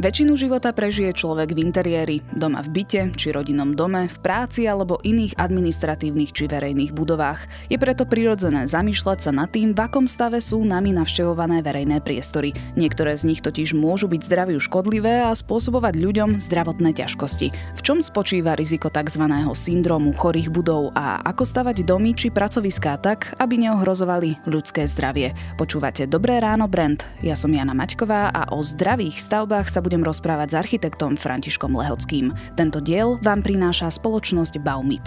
Väčšinu 0.00 0.32
života 0.32 0.72
prežije 0.72 1.12
človek 1.12 1.52
v 1.52 1.60
interiéri, 1.60 2.16
doma 2.32 2.64
v 2.64 2.72
byte 2.72 3.12
či 3.20 3.36
rodinnom 3.36 3.76
dome, 3.76 4.08
v 4.08 4.16
práci 4.24 4.64
alebo 4.64 4.96
iných 4.96 5.36
administratívnych 5.36 6.32
či 6.32 6.48
verejných 6.48 6.96
budovách. 6.96 7.44
Je 7.68 7.76
preto 7.76 8.08
prirodzené 8.08 8.64
zamýšľať 8.64 9.18
sa 9.20 9.28
nad 9.28 9.52
tým, 9.52 9.76
v 9.76 9.80
akom 9.84 10.08
stave 10.08 10.40
sú 10.40 10.64
nami 10.64 10.96
navštevované 10.96 11.60
verejné 11.60 12.00
priestory. 12.00 12.56
Niektoré 12.80 13.12
z 13.12 13.28
nich 13.28 13.44
totiž 13.44 13.76
môžu 13.76 14.08
byť 14.08 14.24
zdraviu 14.24 14.56
škodlivé 14.56 15.20
a 15.20 15.36
spôsobovať 15.36 15.92
ľuďom 15.92 16.40
zdravotné 16.48 16.96
ťažkosti. 16.96 17.52
V 17.52 17.80
čom 17.84 18.00
spočíva 18.00 18.56
riziko 18.56 18.88
tzv. 18.88 19.28
syndromu 19.52 20.16
chorých 20.16 20.48
budov 20.48 20.96
a 20.96 21.20
ako 21.28 21.44
stavať 21.44 21.84
domy 21.84 22.16
či 22.16 22.32
pracoviská 22.32 22.96
tak, 22.96 23.36
aby 23.36 23.68
neohrozovali 23.68 24.48
ľudské 24.48 24.88
zdravie. 24.88 25.36
Počúvate 25.60 26.08
Dobré 26.08 26.40
ráno 26.40 26.72
Brand. 26.72 27.04
Ja 27.20 27.36
som 27.36 27.52
Jana 27.52 27.76
Maťková 27.76 28.32
a 28.32 28.48
o 28.56 28.64
zdravých 28.64 29.20
stavbách 29.20 29.68
sa 29.68 29.89
budem 29.90 30.06
rozprávať 30.06 30.54
s 30.54 30.58
architektom 30.62 31.18
Františkom 31.18 31.74
Lehockým. 31.74 32.30
Tento 32.54 32.78
diel 32.78 33.18
vám 33.26 33.42
prináša 33.42 33.90
spoločnosť 33.90 34.62
Baumit. 34.62 35.02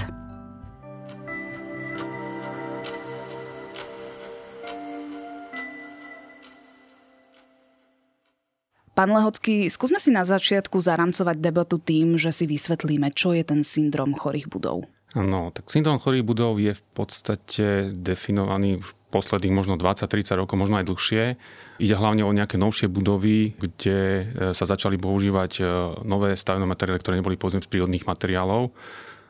Pán 8.92 9.08
Lehocký, 9.08 9.72
skúsme 9.72 10.04
si 10.04 10.12
na 10.12 10.28
začiatku 10.28 10.76
zaramcovať 10.84 11.40
debatu 11.40 11.80
tým, 11.80 12.20
že 12.20 12.36
si 12.36 12.44
vysvetlíme, 12.44 13.08
čo 13.16 13.31
je 13.31 13.48
ten 13.48 13.64
syndrom 13.64 14.12
chorých 14.12 14.52
budov. 14.52 14.84
No, 15.13 15.53
tak 15.53 15.70
syndrom 15.70 16.02
chorých 16.02 16.26
budov 16.26 16.58
je 16.58 16.73
v 16.73 16.84
podstate 16.98 17.94
definovaný 17.94 18.81
už 18.81 18.98
posledných 19.13 19.53
možno 19.53 19.77
20-30 19.77 20.41
rokov, 20.41 20.58
možno 20.58 20.81
aj 20.81 20.89
dlhšie. 20.89 21.38
Ide 21.77 21.95
hlavne 22.02 22.26
o 22.26 22.34
nejaké 22.34 22.58
novšie 22.58 22.89
budovy, 22.89 23.53
kde 23.53 23.97
e, 23.97 24.23
sa 24.58 24.66
začali 24.66 24.97
používať 24.97 25.52
e, 25.61 25.64
nové 26.02 26.34
stavebné 26.34 26.66
materiály, 26.66 26.97
ktoré 26.97 27.22
neboli 27.22 27.38
povedzme 27.38 27.61
z 27.61 27.69
prírodných 27.69 28.09
materiálov. 28.09 28.73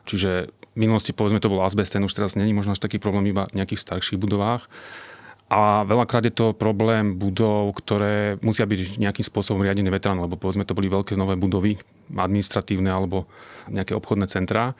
Čiže 0.08 0.56
v 0.56 0.78
minulosti 0.80 1.11
povedzme 1.11 1.44
to 1.44 1.52
bol 1.52 1.59
azbest, 1.67 2.00
ten 2.00 2.04
už 2.08 2.16
teraz 2.16 2.39
není 2.39 2.56
možno 2.56 2.72
až 2.72 2.80
taký 2.80 3.04
problém 3.04 3.36
iba 3.36 3.52
v 3.52 3.59
nejakých 3.59 3.84
starších 3.84 4.20
budovách. 4.20 4.72
A 5.52 5.84
veľakrát 5.84 6.23
je 6.23 6.31
to 6.31 6.56
problém 6.56 7.20
budov, 7.20 7.76
ktoré 7.76 8.39
musia 8.39 8.64
byť 8.64 9.04
nejakým 9.04 9.28
spôsobom 9.28 9.59
riadené 9.59 9.92
veteránom, 9.92 10.31
lebo 10.31 10.39
povedzme 10.39 10.64
to 10.64 10.73
boli 10.73 10.88
veľké 10.88 11.20
nové 11.20 11.36
budovy, 11.36 11.76
administratívne 12.16 12.88
alebo 12.88 13.28
nejaké 13.67 13.92
obchodné 13.92 14.31
centrá 14.31 14.72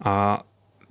a 0.00 0.44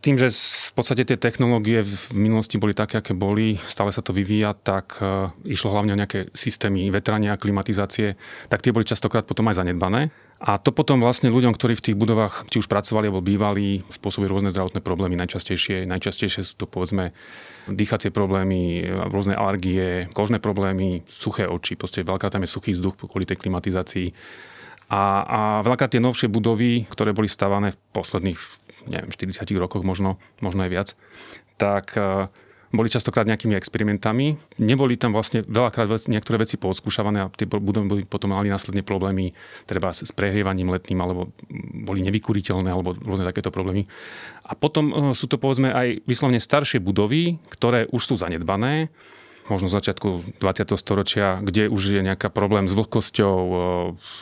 tým, 0.05 0.21
že 0.21 0.29
v 0.69 0.73
podstate 0.77 1.01
tie 1.01 1.17
technológie 1.17 1.81
v 1.81 2.13
minulosti 2.13 2.61
boli 2.61 2.77
také, 2.77 3.01
aké 3.01 3.17
boli, 3.17 3.57
stále 3.65 3.89
sa 3.89 4.05
to 4.05 4.13
vyvíja, 4.13 4.53
tak 4.53 5.01
e, 5.01 5.33
išlo 5.49 5.73
hlavne 5.73 5.97
o 5.97 5.99
nejaké 5.99 6.29
systémy 6.29 6.93
vetrania, 6.93 7.41
klimatizácie, 7.41 8.13
tak 8.45 8.61
tie 8.61 8.69
boli 8.69 8.85
častokrát 8.85 9.25
potom 9.25 9.49
aj 9.49 9.65
zanedbané. 9.65 10.13
A 10.37 10.61
to 10.61 10.69
potom 10.69 11.01
vlastne 11.01 11.33
ľuďom, 11.33 11.57
ktorí 11.57 11.73
v 11.73 11.85
tých 11.89 11.97
budovách 11.97 12.45
či 12.53 12.61
už 12.61 12.69
pracovali 12.69 13.09
alebo 13.09 13.25
bývali, 13.25 13.81
spôsobili 13.89 14.29
rôzne 14.29 14.53
zdravotné 14.53 14.85
problémy. 14.85 15.17
Najčastejšie, 15.17 15.89
najčastejšie 15.89 16.45
sú 16.45 16.53
to 16.53 16.69
povedzme 16.69 17.09
dýchacie 17.65 18.13
problémy, 18.13 18.85
rôzne 19.09 19.33
alergie, 19.33 20.05
kožné 20.13 20.37
problémy, 20.37 21.01
suché 21.09 21.49
oči, 21.49 21.73
proste 21.73 22.05
veľká 22.05 22.29
tam 22.29 22.45
je 22.45 22.53
suchý 22.53 22.77
vzduch 22.77 22.93
kvôli 23.09 23.25
tej 23.25 23.41
klimatizácii. 23.41 24.13
A, 24.85 25.01
a 25.25 25.39
veľakrát 25.65 25.97
tie 25.97 26.03
novšie 26.03 26.29
budovy, 26.29 26.85
ktoré 26.85 27.09
boli 27.11 27.25
stavané 27.25 27.73
v 27.73 27.79
posledných 27.89 28.37
neviem, 28.87 29.09
40 29.09 29.49
rokoch 29.57 29.81
možno, 29.81 30.21
možno 30.41 30.65
aj 30.65 30.71
viac, 30.71 30.89
tak 31.57 31.97
e, 31.97 32.29
boli 32.69 32.91
častokrát 32.91 33.25
nejakými 33.25 33.55
experimentami. 33.57 34.37
Neboli 34.61 34.99
tam 34.99 35.15
vlastne 35.15 35.41
veľakrát 35.47 36.05
niektoré 36.11 36.43
veci 36.43 36.59
poodskúšavané 36.59 37.25
a 37.25 37.31
tie 37.31 37.47
budovy 37.47 37.85
boli 37.87 38.01
potom 38.05 38.35
mali 38.35 38.51
následne 38.51 38.83
problémy 38.85 39.31
treba 39.65 39.95
s 39.95 40.11
prehrievaním 40.11 40.69
letným 40.69 40.99
alebo 41.01 41.31
boli 41.87 42.03
nevykuriteľné 42.05 42.69
alebo 42.69 42.93
rôzne 42.93 43.25
takéto 43.25 43.49
problémy. 43.49 43.87
A 44.45 44.53
potom 44.53 44.91
e, 44.91 44.93
sú 45.17 45.25
to 45.25 45.41
povedzme 45.41 45.71
aj 45.71 46.05
vyslovne 46.05 46.37
staršie 46.37 46.83
budovy, 46.83 47.41
ktoré 47.49 47.89
už 47.89 48.13
sú 48.13 48.15
zanedbané 48.19 48.93
možno 49.45 49.69
začiatku 49.69 50.41
20. 50.41 50.73
storočia, 50.75 51.37
kde 51.41 51.69
už 51.69 51.97
je 51.97 52.01
nejaká 52.01 52.33
problém 52.33 52.65
s 52.65 52.73
vlhkosťou, 52.73 53.37
e, 53.37 53.57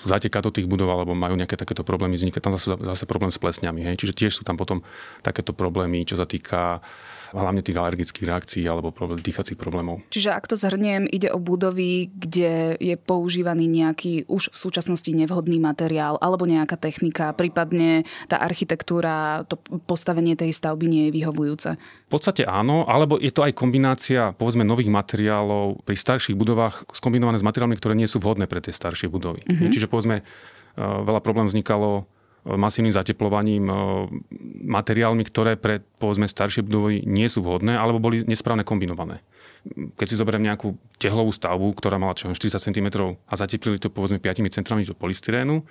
zateká 0.04 0.44
do 0.44 0.52
tých 0.52 0.68
budov, 0.68 0.92
alebo 0.92 1.16
majú 1.16 1.40
nejaké 1.40 1.56
takéto 1.56 1.88
problémy, 1.88 2.20
vzniká 2.20 2.44
tam 2.44 2.60
zase, 2.60 2.76
zase 2.76 3.04
problém 3.08 3.32
s 3.32 3.40
plesňami. 3.40 3.88
Hej. 3.88 4.04
Čiže 4.04 4.14
tiež 4.14 4.32
sú 4.40 4.44
tam 4.44 4.60
potom 4.60 4.84
takéto 5.24 5.56
problémy, 5.56 6.04
čo 6.04 6.20
sa 6.20 6.28
týka 6.28 6.84
hlavne 7.34 7.66
tých 7.66 7.76
alergických 7.76 8.30
reakcií 8.30 8.64
alebo 8.70 8.94
dýchacích 9.18 9.58
problémov. 9.58 10.06
Čiže 10.14 10.30
ak 10.32 10.46
to 10.46 10.56
zhrniem, 10.56 11.10
ide 11.10 11.34
o 11.34 11.42
budovy, 11.42 12.14
kde 12.14 12.78
je 12.78 12.96
používaný 12.96 13.66
nejaký 13.66 14.30
už 14.30 14.54
v 14.54 14.58
súčasnosti 14.58 15.10
nevhodný 15.10 15.58
materiál 15.58 16.22
alebo 16.22 16.46
nejaká 16.46 16.78
technika, 16.78 17.34
prípadne 17.34 18.06
tá 18.30 18.40
architektúra, 18.40 19.44
to 19.50 19.58
postavenie 19.90 20.38
tej 20.38 20.54
stavby 20.54 20.86
nie 20.86 21.04
je 21.10 21.16
vyhovujúce. 21.18 21.70
V 22.08 22.12
podstate 22.12 22.46
áno, 22.46 22.86
alebo 22.86 23.18
je 23.18 23.34
to 23.34 23.42
aj 23.42 23.58
kombinácia 23.58 24.38
povedzme 24.38 24.62
nových 24.62 24.94
materiálov 24.94 25.82
pri 25.82 25.98
starších 25.98 26.38
budovách 26.38 26.86
skombinované 26.94 27.42
s 27.42 27.46
materiálmi, 27.46 27.76
ktoré 27.76 27.98
nie 27.98 28.06
sú 28.06 28.22
vhodné 28.22 28.46
pre 28.46 28.62
tie 28.62 28.70
staršie 28.70 29.10
budovy. 29.10 29.42
Mm-hmm. 29.42 29.72
Čiže 29.74 29.90
povedzme 29.90 30.22
e, 30.22 30.24
veľa 30.78 31.22
problém 31.26 31.50
vznikalo 31.50 32.06
masívnym 32.44 32.92
zateplovaním, 32.92 33.66
e, 33.68 33.76
materiálmi, 34.68 35.24
ktoré 35.24 35.56
pre 35.56 35.80
povedzme 36.00 36.28
staršie 36.28 36.64
budovy 36.64 37.04
nie 37.08 37.28
sú 37.32 37.44
vhodné 37.44 37.80
alebo 37.80 38.04
boli 38.04 38.28
nesprávne 38.28 38.68
kombinované. 38.68 39.24
Keď 39.96 40.08
si 40.12 40.20
zoberiem 40.20 40.44
nejakú 40.44 40.76
tehlovú 41.00 41.32
stavbu, 41.32 41.72
ktorá 41.80 41.96
mala 41.96 42.20
čo 42.20 42.28
40 42.28 42.60
cm 42.60 42.88
a 43.16 43.34
zateplili 43.40 43.80
to 43.80 43.88
povedzme 43.88 44.20
5 44.20 44.44
cm 44.44 44.68
do 44.84 44.96
polystyrénu, 44.96 45.64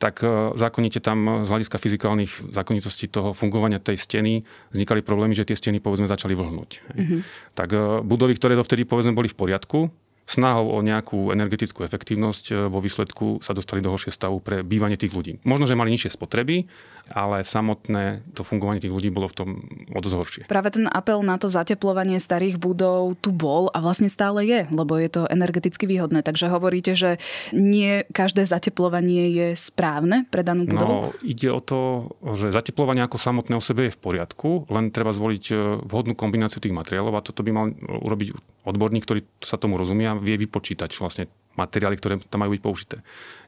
tak 0.00 0.24
e, 0.24 0.56
zákonite 0.58 0.98
tam 0.98 1.46
z 1.46 1.48
hľadiska 1.48 1.78
fyzikálnych 1.78 2.50
zákonitostí 2.50 3.06
toho 3.12 3.30
fungovania 3.36 3.78
tej 3.78 4.00
steny 4.00 4.42
vznikali 4.74 5.06
problémy, 5.06 5.36
že 5.36 5.46
tie 5.46 5.54
steny 5.54 5.78
povedzme 5.78 6.10
začali 6.10 6.34
vlhnúť. 6.34 6.70
Mm-hmm. 6.82 7.20
Tak 7.54 7.68
e, 7.70 7.78
budovy, 8.02 8.34
ktoré 8.34 8.58
dovtedy 8.58 8.88
povedzme 8.88 9.14
boli 9.14 9.30
v 9.30 9.38
poriadku, 9.38 9.78
snahou 10.24 10.72
o 10.72 10.78
nejakú 10.80 11.32
energetickú 11.36 11.84
efektívnosť 11.84 12.44
e, 12.48 12.54
vo 12.72 12.80
výsledku 12.80 13.44
sa 13.44 13.52
dostali 13.52 13.84
do 13.84 13.92
horšie 13.92 14.08
stavu 14.08 14.40
pre 14.40 14.64
bývanie 14.64 14.96
tých 14.96 15.12
ľudí. 15.12 15.32
Možno, 15.44 15.68
že 15.68 15.76
mali 15.76 15.92
nižšie 15.92 16.16
spotreby, 16.16 16.64
ale 17.12 17.44
samotné 17.44 18.24
to 18.32 18.40
fungovanie 18.40 18.80
tých 18.80 18.94
ľudí 18.94 19.12
bolo 19.12 19.28
v 19.28 19.36
tom 19.36 19.48
o 19.92 20.00
dosť 20.00 20.16
horšie. 20.16 20.42
Práve 20.48 20.72
ten 20.72 20.88
apel 20.88 21.20
na 21.20 21.36
to 21.36 21.52
zateplovanie 21.52 22.16
starých 22.16 22.56
budov 22.56 23.20
tu 23.20 23.28
bol 23.28 23.68
a 23.76 23.84
vlastne 23.84 24.08
stále 24.08 24.48
je, 24.48 24.64
lebo 24.72 24.96
je 24.96 25.12
to 25.12 25.22
energeticky 25.28 25.84
výhodné. 25.84 26.24
Takže 26.24 26.48
hovoríte, 26.48 26.96
že 26.96 27.20
nie 27.52 28.08
každé 28.08 28.48
zateplovanie 28.48 29.28
je 29.28 29.48
správne 29.60 30.24
pre 30.32 30.40
danú 30.40 30.64
budovu? 30.64 30.88
No, 30.88 30.98
ide 31.20 31.52
o 31.52 31.60
to, 31.60 32.12
že 32.32 32.56
zateplovanie 32.56 33.04
ako 33.04 33.20
samotné 33.20 33.60
o 33.60 33.62
sebe 33.62 33.92
je 33.92 33.94
v 33.94 34.00
poriadku, 34.00 34.72
len 34.72 34.88
treba 34.88 35.12
zvoliť 35.12 35.44
e, 35.52 35.54
vhodnú 35.84 36.16
kombináciu 36.16 36.64
tých 36.64 36.72
materiálov 36.72 37.20
a 37.20 37.24
toto 37.24 37.44
by 37.44 37.50
mal 37.52 37.66
urobiť 37.76 38.53
odborník, 38.64 39.04
ktorý 39.04 39.20
sa 39.44 39.60
tomu 39.60 39.76
rozumia, 39.76 40.16
vie 40.16 40.40
vypočítať 40.40 40.90
vlastne 40.96 41.28
materiály, 41.54 41.94
ktoré 41.98 42.18
tam 42.18 42.42
majú 42.42 42.58
byť 42.58 42.62
použité. 42.62 42.96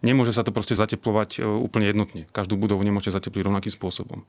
Nemôže 0.00 0.30
sa 0.30 0.46
to 0.46 0.54
proste 0.54 0.78
zateplovať 0.78 1.42
e, 1.42 1.44
úplne 1.44 1.90
jednotne. 1.90 2.30
Každú 2.30 2.54
budovu 2.54 2.86
nemôže 2.86 3.10
zatepliť 3.10 3.50
rovnakým 3.50 3.74
spôsobom. 3.74 4.22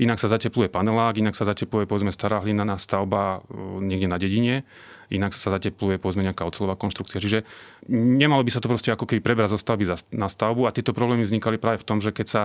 Inak 0.00 0.16
sa 0.16 0.32
zatepluje 0.32 0.72
panelák, 0.72 1.20
inak 1.20 1.36
sa 1.36 1.44
zatepluje 1.44 1.84
povedzme 1.84 2.08
stará 2.08 2.40
hlinaná 2.40 2.80
stavba 2.80 3.44
e, 3.44 3.84
niekde 3.84 4.08
na 4.08 4.16
dedine, 4.16 4.64
inak 5.12 5.36
sa 5.36 5.52
zatepluje 5.52 6.00
povedzme 6.00 6.24
nejaká 6.24 6.48
ocelová 6.48 6.80
konštrukcia. 6.80 7.20
Čiže 7.20 7.44
nemalo 7.92 8.40
by 8.44 8.50
sa 8.52 8.64
to 8.64 8.72
proste 8.72 8.92
ako 8.92 9.04
keby 9.04 9.20
prebrať 9.20 9.56
zo 9.56 9.58
stavby 9.60 9.84
na 10.16 10.32
stavbu 10.32 10.64
a 10.64 10.74
tieto 10.74 10.96
problémy 10.96 11.24
vznikali 11.24 11.60
práve 11.60 11.84
v 11.84 11.88
tom, 11.88 12.00
že 12.00 12.16
keď 12.16 12.26
sa 12.26 12.42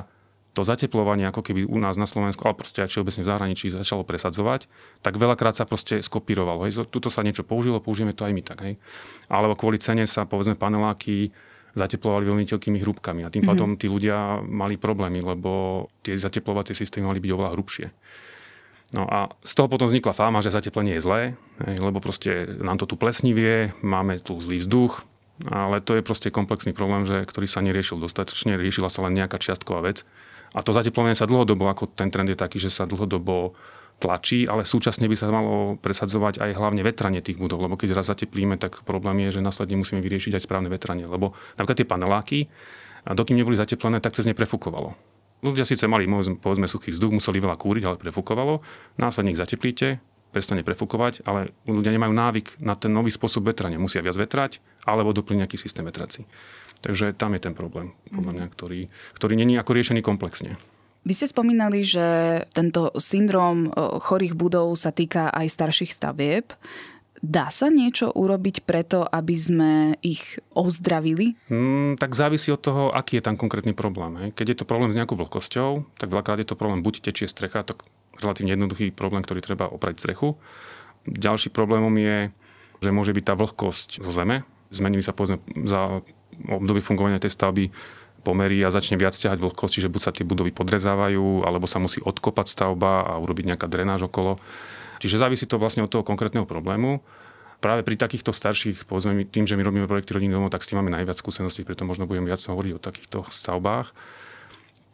to 0.54 0.62
zateplovanie, 0.62 1.26
ako 1.26 1.42
keby 1.42 1.66
u 1.66 1.82
nás 1.82 1.98
na 1.98 2.06
Slovensku, 2.06 2.46
ale 2.46 2.54
proste 2.54 2.86
aj 2.86 2.94
všeobecne 2.94 3.26
v 3.26 3.30
zahraničí 3.34 3.66
začalo 3.74 4.06
presadzovať, 4.06 4.70
tak 5.02 5.18
veľakrát 5.18 5.58
sa 5.58 5.66
proste 5.66 6.06
skopírovalo. 6.06 6.70
Hej. 6.70 6.86
Tuto 6.94 7.10
sa 7.10 7.26
niečo 7.26 7.42
použilo, 7.42 7.82
použijeme 7.82 8.14
to 8.14 8.30
aj 8.30 8.34
my 8.38 8.42
tak. 8.46 8.60
Hej. 8.62 8.78
Alebo 9.34 9.58
kvôli 9.58 9.82
cene 9.82 10.06
sa 10.06 10.30
povedzme 10.30 10.54
paneláky 10.54 11.34
zateplovali 11.74 12.30
veľmi 12.30 12.46
teľkými 12.46 12.78
hrúbkami 12.86 13.26
a 13.26 13.34
tým 13.34 13.42
mm-hmm. 13.42 13.50
pádom 13.50 13.70
tí 13.82 13.90
ľudia 13.90 14.46
mali 14.46 14.78
problémy, 14.78 15.26
lebo 15.26 15.86
tie 16.06 16.14
zateplovacie 16.14 16.78
systémy 16.78 17.10
mali 17.10 17.18
byť 17.18 17.32
oveľa 17.34 17.54
hrubšie. 17.58 17.88
No 18.94 19.10
a 19.10 19.34
z 19.42 19.54
toho 19.58 19.66
potom 19.66 19.90
vznikla 19.90 20.14
fáma, 20.14 20.46
že 20.46 20.54
zateplenie 20.54 21.02
je 21.02 21.02
zlé, 21.02 21.22
hej, 21.66 21.82
lebo 21.82 21.98
proste 21.98 22.46
nám 22.62 22.78
to 22.78 22.86
tu 22.86 22.94
plesnivie, 22.94 23.74
máme 23.82 24.22
tu 24.22 24.38
zlý 24.38 24.62
vzduch, 24.62 25.02
ale 25.50 25.82
to 25.82 25.98
je 25.98 26.06
proste 26.06 26.30
komplexný 26.30 26.78
problém, 26.78 27.10
že, 27.10 27.26
ktorý 27.26 27.50
sa 27.50 27.66
neriešil 27.66 27.98
dostatočne, 27.98 28.54
riešila 28.54 28.94
sa 28.94 29.02
len 29.10 29.18
nejaká 29.18 29.42
čiastková 29.42 29.82
vec 29.82 30.06
a 30.54 30.60
to 30.62 30.72
zateplovanie 30.72 31.18
sa 31.18 31.26
dlhodobo, 31.26 31.66
ako 31.66 31.92
ten 31.98 32.14
trend 32.14 32.30
je 32.30 32.38
taký, 32.38 32.62
že 32.62 32.70
sa 32.70 32.86
dlhodobo 32.86 33.58
tlačí, 33.98 34.50
ale 34.50 34.66
súčasne 34.66 35.06
by 35.06 35.16
sa 35.18 35.30
malo 35.30 35.78
presadzovať 35.82 36.42
aj 36.42 36.50
hlavne 36.58 36.82
vetranie 36.82 37.22
tých 37.22 37.38
budov, 37.38 37.62
lebo 37.62 37.78
keď 37.78 37.98
raz 37.98 38.10
zateplíme, 38.10 38.58
tak 38.58 38.82
problém 38.86 39.30
je, 39.30 39.40
že 39.40 39.42
následne 39.46 39.78
musíme 39.80 40.02
vyriešiť 40.02 40.38
aj 40.38 40.44
správne 40.44 40.70
vetranie, 40.70 41.06
lebo 41.06 41.38
napríklad 41.58 41.78
tie 41.78 41.88
paneláky, 41.88 42.40
dokým 43.06 43.38
neboli 43.38 43.60
zateplené, 43.60 44.02
tak 44.02 44.18
cez 44.18 44.26
ne 44.26 44.34
prefúkovalo. 44.34 44.96
Ľudia 45.44 45.68
síce 45.68 45.84
mali, 45.92 46.08
povedzme, 46.40 46.72
suchý 46.72 46.96
vzduch, 46.96 47.20
museli 47.20 47.44
veľa 47.44 47.60
kúriť, 47.60 47.84
ale 47.84 48.00
prefúkovalo. 48.00 48.64
Následne 48.96 49.36
ich 49.36 49.40
zateplíte, 49.40 50.00
prestane 50.32 50.64
prefúkovať, 50.64 51.28
ale 51.28 51.52
ľudia 51.68 51.92
nemajú 51.92 52.16
návyk 52.16 52.48
na 52.64 52.80
ten 52.80 52.96
nový 52.96 53.12
spôsob 53.12 53.52
vetrania. 53.52 53.76
Musia 53.76 54.00
viac 54.00 54.16
vetrať, 54.16 54.64
alebo 54.88 55.12
doplniť 55.12 55.40
nejaký 55.44 55.58
systém 55.60 55.84
vetrací. 55.84 56.24
Takže 56.84 57.16
tam 57.16 57.32
je 57.32 57.42
ten 57.48 57.56
problém, 57.56 57.96
podľa 58.12 58.44
mňa, 58.44 58.46
ktorý, 58.52 58.82
ktorý 59.16 59.34
není 59.40 59.56
ako 59.56 59.72
riešený 59.72 60.04
komplexne. 60.04 60.60
Vy 61.04 61.16
ste 61.16 61.28
spomínali, 61.28 61.84
že 61.84 62.04
tento 62.56 62.92
syndrom 62.96 63.72
chorých 63.76 64.36
budov 64.40 64.72
sa 64.80 64.92
týka 64.92 65.32
aj 65.32 65.52
starších 65.52 65.92
stavieb. 65.92 66.56
Dá 67.24 67.48
sa 67.52 67.72
niečo 67.72 68.12
urobiť 68.12 68.68
preto, 68.68 69.08
aby 69.08 69.36
sme 69.36 69.72
ich 70.04 70.40
ozdravili? 70.52 71.40
Mm, 71.48 71.96
tak 71.96 72.20
závisí 72.20 72.52
od 72.52 72.60
toho, 72.60 72.92
aký 72.92 73.20
je 73.20 73.24
tam 73.24 73.40
konkrétny 73.40 73.72
problém. 73.72 74.20
Hej. 74.20 74.30
Keď 74.36 74.48
je 74.48 74.58
to 74.60 74.68
problém 74.68 74.92
s 74.92 75.00
nejakou 75.00 75.16
vlhkosťou, 75.16 75.88
tak 75.96 76.12
veľakrát 76.12 76.44
je 76.44 76.52
to 76.52 76.60
problém 76.60 76.84
buď 76.84 77.00
tečie 77.00 77.32
strecha, 77.32 77.64
to 77.64 77.80
relatívne 78.20 78.56
jednoduchý 78.56 78.92
problém, 78.92 79.24
ktorý 79.24 79.40
treba 79.40 79.72
oprať 79.72 80.04
strechu. 80.04 80.36
Ďalší 81.08 81.52
problémom 81.52 81.96
je, 81.96 82.32
že 82.84 82.92
môže 82.92 83.16
byť 83.16 83.24
tá 83.24 83.36
vlhkosť 83.40 84.04
zo 84.04 84.12
zeme. 84.12 84.44
Zmenili 84.72 85.04
sa 85.04 85.16
povedzme 85.16 85.40
za 85.64 86.04
obdobie 86.48 86.84
fungovania 86.84 87.22
tej 87.22 87.32
stavby 87.32 87.72
pomery 88.24 88.64
a 88.64 88.72
začne 88.72 88.96
viac 88.96 89.14
ťahať 89.14 89.44
vlhkosť, 89.44 89.74
čiže 89.80 89.92
buď 89.92 90.02
sa 90.02 90.16
tie 90.16 90.24
budovy 90.24 90.56
podrezávajú, 90.56 91.44
alebo 91.44 91.68
sa 91.68 91.84
musí 91.84 92.00
odkopať 92.00 92.48
stavba 92.48 93.04
a 93.04 93.14
urobiť 93.20 93.54
nejaká 93.54 93.68
drenáž 93.68 94.08
okolo. 94.08 94.40
Čiže 95.04 95.20
závisí 95.20 95.44
to 95.44 95.60
vlastne 95.60 95.84
od 95.84 95.92
toho 95.92 96.08
konkrétneho 96.08 96.48
problému. 96.48 97.04
Práve 97.60 97.84
pri 97.84 98.00
takýchto 98.00 98.32
starších, 98.32 98.88
povedzme 98.88 99.28
tým, 99.28 99.44
že 99.44 99.56
my 99.60 99.64
robíme 99.64 99.88
projekty 99.88 100.16
rodinných 100.16 100.36
domov, 100.40 100.52
tak 100.52 100.64
s 100.64 100.72
tým 100.72 100.80
máme 100.80 100.92
najviac 100.96 101.20
skúseností, 101.20 101.68
preto 101.68 101.84
možno 101.84 102.08
budem 102.08 102.24
viac 102.24 102.40
hovoriť 102.40 102.72
o 102.76 102.80
takýchto 102.80 103.20
stavbách. 103.28 103.92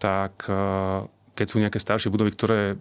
Tak 0.01 0.49
eh, 0.49 1.05
keď 1.37 1.45
sú 1.45 1.57
nejaké 1.61 1.77
staršie 1.81 2.13
budovy, 2.13 2.33
ktoré 2.33 2.77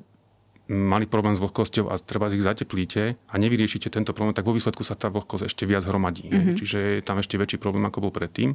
mali 0.68 1.08
problém 1.08 1.32
s 1.32 1.40
vlhkosťou 1.40 1.88
a 1.88 1.96
treba 1.96 2.28
ich 2.28 2.44
zateplíte 2.44 3.16
a 3.16 3.34
nevyriešite 3.40 3.88
tento 3.88 4.12
problém, 4.12 4.36
tak 4.36 4.44
vo 4.44 4.52
výsledku 4.52 4.84
sa 4.84 4.92
tá 4.92 5.08
vlhkosť 5.08 5.48
ešte 5.48 5.64
viac 5.64 5.88
hromadí. 5.88 6.28
Mm-hmm. 6.28 6.56
Čiže 6.60 6.78
je 7.00 7.02
tam 7.02 7.16
ešte 7.16 7.40
väčší 7.40 7.56
problém, 7.56 7.88
ako 7.88 8.08
bol 8.08 8.12
predtým. 8.12 8.52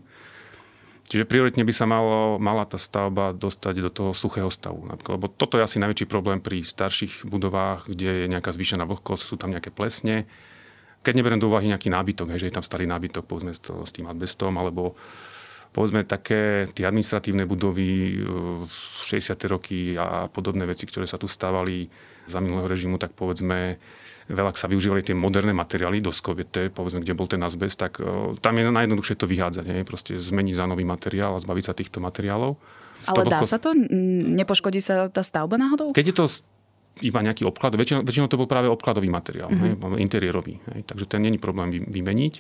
Čiže 1.04 1.27
prioritne 1.27 1.68
by 1.68 1.74
sa 1.75 1.83
malo, 1.83 2.39
mala 2.39 2.63
tá 2.63 2.80
stavba 2.80 3.36
dostať 3.36 3.75
do 3.83 3.92
toho 3.92 4.12
suchého 4.15 4.48
stavu. 4.48 4.88
Lebo 4.88 5.27
toto 5.27 5.60
je 5.60 5.65
asi 5.65 5.81
najväčší 5.81 6.07
problém 6.07 6.39
pri 6.39 6.63
starších 6.63 7.27
budovách, 7.27 7.92
kde 7.92 8.24
je 8.24 8.31
nejaká 8.31 8.56
zvýšená 8.56 8.88
vlhkosť, 8.88 9.24
sú 9.27 9.36
tam 9.36 9.51
nejaké 9.51 9.68
plesne. 9.74 10.30
Keď 11.04 11.13
neberiem 11.19 11.44
do 11.44 11.51
úvahy 11.51 11.68
nejaký 11.68 11.92
nábytok, 11.92 12.31
hej, 12.31 12.48
že 12.48 12.48
je 12.48 12.56
tam 12.56 12.63
starý 12.63 12.88
nábytok, 12.88 13.27
povedzme 13.27 13.51
s, 13.51 13.92
tým 13.92 14.07
adbestom, 14.07 14.56
alebo 14.56 14.95
povedzme 15.73 16.05
také 16.05 16.69
tie 16.69 16.85
administratívne 16.85 17.49
budovy, 17.49 18.21
60. 19.09 19.33
roky 19.49 19.97
a 19.97 20.29
podobné 20.29 20.69
veci, 20.69 20.85
ktoré 20.85 21.09
sa 21.09 21.17
tu 21.17 21.25
stávali 21.25 21.89
za 22.29 22.37
minulého 22.39 22.69
režimu, 22.69 23.01
tak 23.01 23.17
povedzme 23.17 23.81
veľa 24.31 24.55
sa 24.55 24.71
využívali 24.71 25.03
tie 25.03 25.17
moderné 25.17 25.51
materiály, 25.51 25.99
doskovité, 25.99 26.71
povedzme, 26.71 27.03
kde 27.03 27.17
bol 27.17 27.27
ten 27.27 27.43
azbest, 27.43 27.81
tak 27.81 27.99
uh, 27.99 28.37
tam 28.39 28.55
je 28.55 28.71
najjednoduchšie 28.71 29.19
to 29.19 29.27
vyhádzať, 29.27 29.65
nie? 29.67 29.83
proste 29.83 30.15
zmeniť 30.15 30.55
za 30.55 30.65
nový 30.69 30.87
materiál 30.87 31.35
a 31.35 31.43
zbaviť 31.43 31.65
sa 31.67 31.73
týchto 31.75 31.99
materiálov. 31.99 32.55
Ale 33.03 33.27
dá 33.27 33.43
sa 33.43 33.59
to? 33.59 33.75
Nepoškodí 33.75 34.79
sa 34.79 35.11
tá 35.11 35.19
stavba 35.27 35.59
náhodou? 35.59 35.91
Keď 35.91 36.05
je 36.07 36.15
to 36.15 36.25
iba 37.03 37.19
nejaký 37.19 37.43
obklad, 37.43 37.75
väčšinou, 37.75 38.07
väčšinou 38.07 38.31
to 38.31 38.39
bol 38.39 38.47
práve 38.47 38.71
obkladový 38.71 39.11
materiál, 39.11 39.51
mm-hmm. 39.51 39.99
interiérový, 39.99 40.61
hej, 40.71 40.87
takže 40.87 41.09
ten 41.09 41.25
není 41.25 41.41
problém 41.41 41.73
vymeniť. 41.73 42.33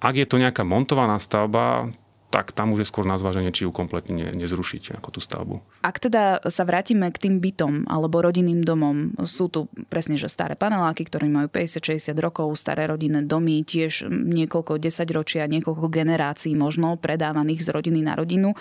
Ak 0.00 0.16
je 0.16 0.24
to 0.24 0.40
nejaká 0.40 0.64
montovaná 0.64 1.20
stavba, 1.20 1.92
tak 2.30 2.54
tam 2.54 2.70
už 2.70 2.86
je 2.86 2.90
skôr 2.90 3.02
na 3.02 3.18
zváženie, 3.18 3.50
či 3.50 3.66
ju 3.66 3.74
kompletne 3.74 4.14
ne, 4.14 4.26
nezrušiť 4.38 5.02
ako 5.02 5.18
tú 5.18 5.20
stavbu. 5.20 5.82
Ak 5.82 5.98
teda 5.98 6.38
sa 6.46 6.62
vrátime 6.62 7.10
k 7.10 7.26
tým 7.26 7.42
bytom 7.42 7.90
alebo 7.90 8.22
rodinným 8.22 8.62
domom, 8.62 9.18
sú 9.26 9.50
tu 9.50 9.66
presne, 9.90 10.14
že 10.14 10.30
staré 10.30 10.54
paneláky, 10.54 11.10
ktoré 11.10 11.26
majú 11.26 11.50
50-60 11.50 12.14
rokov, 12.22 12.54
staré 12.54 12.86
rodinné 12.86 13.26
domy, 13.26 13.66
tiež 13.66 14.06
niekoľko 14.08 14.78
desaťročia, 14.78 15.50
niekoľko 15.50 15.90
generácií 15.90 16.54
možno 16.54 16.94
predávaných 16.94 17.66
z 17.66 17.68
rodiny 17.74 18.00
na 18.06 18.14
rodinu. 18.14 18.54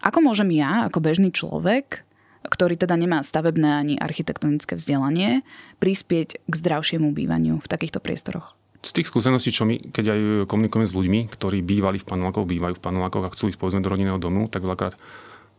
Ako 0.00 0.24
môžem 0.24 0.48
ja, 0.56 0.88
ako 0.88 1.04
bežný 1.04 1.28
človek, 1.28 2.08
ktorý 2.44 2.76
teda 2.80 2.96
nemá 2.96 3.20
stavebné 3.20 3.68
ani 3.68 3.94
architektonické 4.00 4.76
vzdelanie, 4.80 5.44
prispieť 5.80 6.40
k 6.44 6.52
zdravšiemu 6.52 7.12
bývaniu 7.12 7.60
v 7.60 7.68
takýchto 7.68 8.00
priestoroch? 8.00 8.56
Z 8.84 8.92
tých 9.00 9.08
skúseností, 9.08 9.48
čo 9.48 9.64
my, 9.64 9.90
keď 9.90 10.04
aj 10.12 10.20
komunikujeme 10.44 10.84
s 10.84 10.92
ľuďmi, 10.92 11.20
ktorí 11.32 11.64
bývali 11.64 11.96
v 11.96 12.04
panelákoch, 12.04 12.44
bývajú 12.44 12.74
v 12.76 12.84
panelákoch 12.84 13.24
a 13.24 13.32
chcú 13.32 13.48
ísť 13.48 13.56
povedzme 13.56 13.80
do 13.80 13.88
rodinného 13.88 14.20
domu, 14.20 14.44
tak 14.52 14.60
veľakrát 14.60 15.00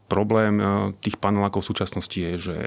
problém 0.06 0.62
e, 0.62 0.64
tých 1.02 1.18
panelákov 1.18 1.66
v 1.66 1.70
súčasnosti 1.74 2.14
je, 2.14 2.34
že 2.38 2.58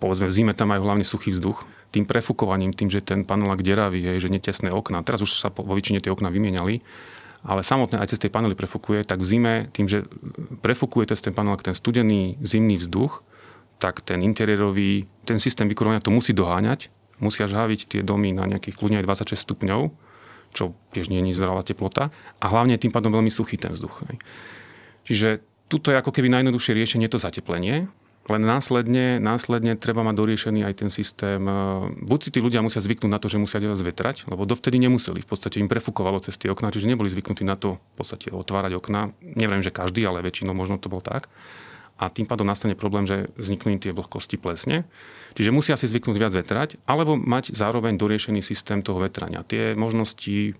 povedzme 0.00 0.24
v 0.24 0.32
zime 0.32 0.52
tam 0.56 0.72
majú 0.72 0.88
hlavne 0.88 1.04
suchý 1.04 1.36
vzduch. 1.36 1.68
Tým 1.92 2.08
prefukovaním, 2.08 2.72
tým, 2.72 2.88
že 2.88 3.04
ten 3.04 3.28
panelák 3.28 3.60
deravý, 3.60 4.00
je, 4.00 4.24
že 4.24 4.32
netesné 4.32 4.72
okná. 4.72 5.04
Teraz 5.04 5.20
už 5.20 5.36
sa 5.36 5.52
vo 5.52 5.76
väčšine 5.76 6.00
tie 6.00 6.08
okná 6.08 6.32
vymieniali, 6.32 6.80
ale 7.44 7.60
samotné 7.60 8.00
aj 8.00 8.16
cez 8.16 8.20
tej 8.24 8.32
panely 8.32 8.56
prefukuje, 8.56 9.04
tak 9.04 9.20
v 9.20 9.28
zime, 9.28 9.54
tým, 9.76 9.86
že 9.92 10.08
prefukuje 10.64 11.12
cez 11.12 11.20
ten 11.20 11.36
panelák 11.36 11.60
ten 11.60 11.76
studený 11.76 12.40
zimný 12.40 12.80
vzduch, 12.80 13.20
tak 13.76 14.00
ten 14.02 14.24
interiérový, 14.24 15.06
ten 15.28 15.36
systém 15.38 15.68
vykurovania 15.68 16.02
to 16.02 16.10
musí 16.10 16.34
doháňať 16.34 16.90
musia 17.18 17.50
žhaviť 17.50 17.80
tie 17.96 18.00
domy 18.02 18.34
na 18.34 18.46
nejakých 18.46 18.78
kľudne 18.78 18.98
aj 19.02 19.34
26 19.34 19.44
stupňov, 19.44 19.80
čo 20.56 20.72
tiež 20.96 21.12
nie 21.12 21.20
je 21.28 21.36
zdravá 21.36 21.60
teplota. 21.66 22.14
A 22.40 22.46
hlavne 22.48 22.80
tým 22.80 22.94
pádom 22.94 23.12
veľmi 23.12 23.28
suchý 23.28 23.60
ten 23.60 23.74
vzduch. 23.74 24.06
Čiže 25.04 25.44
tuto 25.68 25.92
je 25.92 26.00
ako 26.00 26.12
keby 26.12 26.32
najjednoduchšie 26.32 26.72
riešenie 26.72 27.08
to 27.12 27.20
zateplenie, 27.20 27.88
len 28.28 28.44
následne, 28.44 29.16
následne 29.16 29.72
treba 29.80 30.04
mať 30.04 30.14
doriešený 30.20 30.60
aj 30.68 30.74
ten 30.84 30.90
systém. 30.92 31.40
E, 31.40 31.52
buď 32.04 32.18
si 32.20 32.30
tí 32.36 32.44
ľudia 32.44 32.60
musia 32.60 32.84
zvyknúť 32.84 33.08
na 33.08 33.16
to, 33.16 33.32
že 33.32 33.40
musia 33.40 33.56
zvetrať, 33.56 34.28
lebo 34.28 34.44
dovtedy 34.44 34.76
nemuseli. 34.76 35.24
V 35.24 35.28
podstate 35.32 35.64
im 35.64 35.68
prefukovalo 35.68 36.20
cez 36.20 36.36
tie 36.36 36.52
okná, 36.52 36.68
čiže 36.68 36.92
neboli 36.92 37.08
zvyknutí 37.08 37.40
na 37.48 37.56
to 37.56 37.80
v 37.80 37.94
podstate 37.96 38.28
otvárať 38.28 38.76
okná. 38.76 39.16
Neviem, 39.24 39.64
že 39.64 39.72
každý, 39.72 40.04
ale 40.04 40.20
väčšinou 40.20 40.52
možno 40.52 40.76
to 40.76 40.92
bol 40.92 41.00
tak. 41.00 41.32
A 41.98 42.08
tým 42.08 42.30
pádom 42.30 42.46
nastane 42.46 42.78
problém, 42.78 43.04
že 43.04 43.26
vzniknú 43.34 43.74
tie 43.82 43.90
vlhkosti 43.90 44.38
plesne. 44.38 44.86
Čiže 45.34 45.50
musia 45.50 45.74
si 45.74 45.90
zvyknúť 45.90 46.16
viac 46.18 46.32
vetrať, 46.34 46.78
alebo 46.86 47.18
mať 47.18 47.54
zároveň 47.54 47.98
doriešený 47.98 48.40
systém 48.40 48.86
toho 48.86 49.02
vetrania. 49.02 49.42
Tie 49.42 49.74
možnosti 49.74 50.54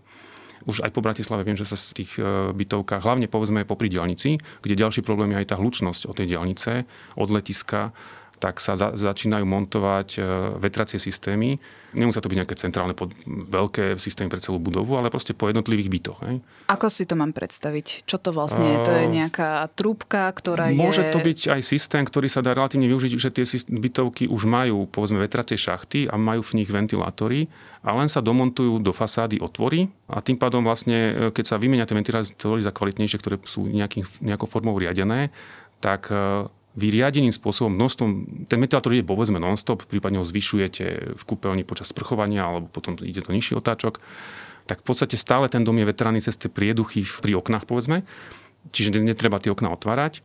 už 0.67 0.83
aj 0.85 0.91
po 0.91 1.01
Bratislave 1.01 1.47
viem, 1.47 1.57
že 1.57 1.65
sa 1.65 1.79
z 1.79 2.03
tých 2.03 2.19
e, 2.19 2.53
bytovkách, 2.53 3.01
hlavne 3.01 3.31
povedzme 3.31 3.63
po 3.63 3.79
diálnici, 3.79 4.37
kde 4.61 4.75
ďalší 4.75 5.01
problém 5.07 5.33
je 5.33 5.41
aj 5.41 5.49
tá 5.55 5.57
hlučnosť 5.57 6.11
od 6.11 6.15
tej 6.19 6.35
diálnice, 6.35 6.85
od 7.17 7.29
letiska, 7.31 7.95
tak 8.39 8.63
sa 8.63 8.79
za, 8.79 8.95
začínajú 8.95 9.43
montovať 9.43 10.09
e, 10.17 10.21
vetracie 10.63 11.03
systémy. 11.03 11.59
Nemusia 11.93 12.21
to 12.21 12.29
byť 12.29 12.39
nejaké 12.45 12.55
centrálne, 12.55 12.93
pod, 12.93 13.11
veľké 13.27 13.97
systémy 13.99 14.29
pre 14.31 14.39
celú 14.39 14.63
budovu, 14.63 14.95
ale 14.95 15.11
proste 15.11 15.35
po 15.35 15.49
jednotlivých 15.49 15.89
bytoch. 15.89 16.19
Hej. 16.23 16.37
Ako 16.71 16.87
si 16.93 17.09
to 17.09 17.17
mám 17.17 17.33
predstaviť? 17.33 18.07
Čo 18.07 18.21
to 18.23 18.31
vlastne 18.31 18.77
je? 18.77 18.79
To 18.85 18.93
je 18.93 19.07
nejaká 19.09 19.67
trúbka, 19.75 20.31
ktorá 20.31 20.71
Môže 20.71 21.09
je... 21.09 21.13
to 21.13 21.19
byť 21.19 21.39
aj 21.59 21.61
systém, 21.65 22.05
ktorý 22.07 22.29
sa 22.31 22.45
dá 22.45 22.55
relatívne 22.55 22.87
využiť, 22.87 23.13
že 23.19 23.31
tie 23.33 23.45
bytovky 23.73 24.29
už 24.29 24.43
majú 24.45 24.87
povedzme 24.87 25.19
vetracie 25.19 25.57
šachty 25.57 26.07
a 26.07 26.15
majú 26.21 26.45
v 26.45 26.63
nich 26.63 26.69
ventilátory 26.69 27.49
a 27.83 27.97
len 27.97 28.13
sa 28.13 28.21
domontujú 28.21 28.85
do 28.85 28.93
fasády 28.93 29.41
otvory 29.41 29.89
a 30.13 30.21
tým 30.21 30.37
pádom 30.37 30.61
vlastne, 30.61 30.99
e, 31.13 31.13
keď 31.33 31.45
sa 31.45 31.57
vymenia 31.57 31.89
tie 31.89 31.97
ventilátory 31.97 32.61
za 32.61 32.75
kvalitnejšie, 32.75 33.19
ktoré 33.19 33.37
sú 33.49 33.65
nejakým, 33.65 34.05
nejakou 34.21 34.45
formou 34.45 34.77
riadené, 34.77 35.33
tak 35.81 36.11
e, 36.11 36.51
vy 36.79 36.95
riadeným 36.95 37.35
spôsobom, 37.35 37.75
množstvom, 37.75 38.11
ten 38.47 38.63
ventilátor 38.63 38.95
je 38.95 39.03
povedzme 39.03 39.43
non-stop, 39.43 39.83
prípadne 39.91 40.23
ho 40.23 40.27
zvyšujete 40.27 41.19
v 41.19 41.23
kúpeľni 41.27 41.67
počas 41.67 41.91
sprchovania 41.91 42.47
alebo 42.47 42.71
potom 42.71 42.95
ide 43.03 43.19
do 43.19 43.35
nižší 43.35 43.59
otáčok, 43.59 43.99
tak 44.71 44.81
v 44.81 44.87
podstate 44.87 45.19
stále 45.19 45.51
ten 45.51 45.67
dom 45.67 45.75
je 45.75 45.89
vetraný 45.91 46.23
cez 46.23 46.39
tie 46.39 46.47
prieduchy 46.47 47.03
pri 47.03 47.35
oknách, 47.43 47.67
povedzme. 47.67 48.07
Čiže 48.71 49.01
netreba 49.01 49.43
tie 49.43 49.51
okná 49.51 49.75
otvárať. 49.75 50.23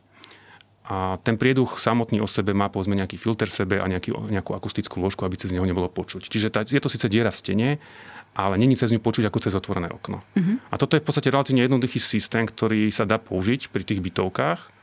A 0.84 1.16
ten 1.24 1.40
prieduch 1.40 1.80
samotný 1.80 2.20
o 2.20 2.28
sebe 2.28 2.52
má 2.52 2.68
povedzme 2.68 2.92
nejaký 2.92 3.16
filter 3.16 3.48
v 3.48 3.56
sebe 3.56 3.76
a 3.80 3.88
nejaký, 3.88 4.12
nejakú 4.12 4.52
akustickú 4.52 5.00
ložku, 5.00 5.24
aby 5.24 5.40
cez 5.40 5.48
neho 5.48 5.64
nebolo 5.64 5.88
počuť. 5.88 6.28
Čiže 6.28 6.52
tá, 6.52 6.60
je 6.60 6.76
to 6.76 6.92
síce 6.92 7.08
diera 7.08 7.32
v 7.32 7.40
stene, 7.40 7.68
ale 8.36 8.60
není 8.60 8.76
cez 8.76 8.92
ňu 8.92 9.00
počuť 9.00 9.32
ako 9.32 9.38
cez 9.48 9.56
otvorené 9.56 9.88
okno. 9.88 10.20
Uh-huh. 10.20 10.60
A 10.68 10.76
toto 10.76 10.92
je 10.92 11.00
v 11.00 11.06
podstate 11.08 11.32
relatívne 11.32 11.64
jednoduchý 11.64 11.96
systém, 12.04 12.44
ktorý 12.44 12.92
sa 12.92 13.08
dá 13.08 13.16
použiť 13.16 13.72
pri 13.72 13.80
tých 13.80 14.04
bytovkách 14.04 14.73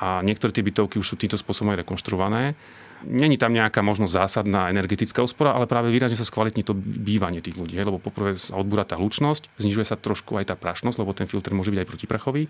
a 0.00 0.24
niektoré 0.24 0.50
tie 0.50 0.64
bytovky 0.64 0.96
už 0.96 1.12
sú 1.12 1.16
týmto 1.20 1.36
spôsobom 1.36 1.76
aj 1.76 1.84
rekonštruované. 1.84 2.56
Není 3.00 3.40
tam 3.40 3.56
nejaká 3.56 3.80
možnosť 3.80 4.12
zásadná 4.12 4.68
energetická 4.68 5.24
úspora, 5.24 5.56
ale 5.56 5.64
práve 5.64 5.88
výrazne 5.88 6.20
sa 6.20 6.28
skvalitní 6.28 6.64
to 6.64 6.76
bývanie 6.76 7.40
tých 7.40 7.56
ľudí. 7.56 7.76
Lebo 7.80 7.96
poprvé 7.96 8.36
sa 8.36 8.60
odbúra 8.60 8.84
tá 8.84 9.00
hlučnosť, 9.00 9.56
znižuje 9.56 9.88
sa 9.88 9.96
trošku 9.96 10.36
aj 10.36 10.52
tá 10.52 10.56
prašnosť, 10.56 11.00
lebo 11.00 11.16
ten 11.16 11.24
filter 11.24 11.56
môže 11.56 11.72
byť 11.72 11.80
aj 11.80 11.88
protiprachový 11.88 12.44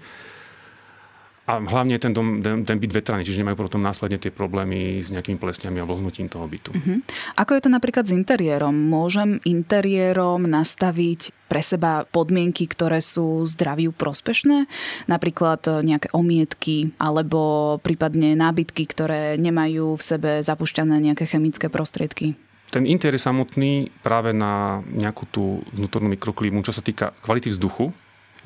a 1.51 1.59
hlavne 1.59 1.99
ten, 1.99 2.15
dom, 2.15 2.39
ten, 2.39 2.63
ten 2.63 2.79
byt 2.79 2.95
vetraný, 2.95 3.27
čiže 3.27 3.43
nemajú 3.43 3.67
potom 3.67 3.83
následne 3.83 4.23
tie 4.23 4.31
problémy 4.31 5.03
s 5.03 5.11
nejakými 5.11 5.35
plesňami 5.35 5.83
a 5.83 5.89
vlhnutím 5.89 6.31
toho 6.31 6.47
bytu. 6.47 6.71
Uh-huh. 6.71 7.03
Ako 7.35 7.59
je 7.59 7.63
to 7.67 7.71
napríklad 7.75 8.07
s 8.07 8.15
interiérom? 8.15 8.71
Môžem 8.71 9.43
interiérom 9.43 10.47
nastaviť 10.47 11.35
pre 11.51 11.59
seba 11.59 12.07
podmienky, 12.07 12.71
ktoré 12.71 13.03
sú 13.03 13.43
zdraviu 13.51 13.91
prospešné? 13.91 14.71
Napríklad 15.11 15.67
e, 15.67 15.71
nejaké 15.83 16.15
omietky 16.15 16.95
alebo 17.03 17.75
prípadne 17.83 18.39
nábytky, 18.39 18.87
ktoré 18.87 19.35
nemajú 19.35 19.99
v 19.99 20.03
sebe 20.03 20.31
zapušťané 20.47 21.03
nejaké 21.03 21.27
chemické 21.27 21.67
prostriedky? 21.67 22.39
Ten 22.71 22.87
interiér 22.87 23.19
samotný 23.19 23.91
práve 24.07 24.31
na 24.31 24.87
nejakú 24.87 25.27
tú 25.27 25.67
vnútornú 25.75 26.07
mikroklímu, 26.15 26.63
čo 26.63 26.71
sa 26.71 26.87
týka 26.87 27.11
kvality 27.19 27.51
vzduchu, 27.51 27.91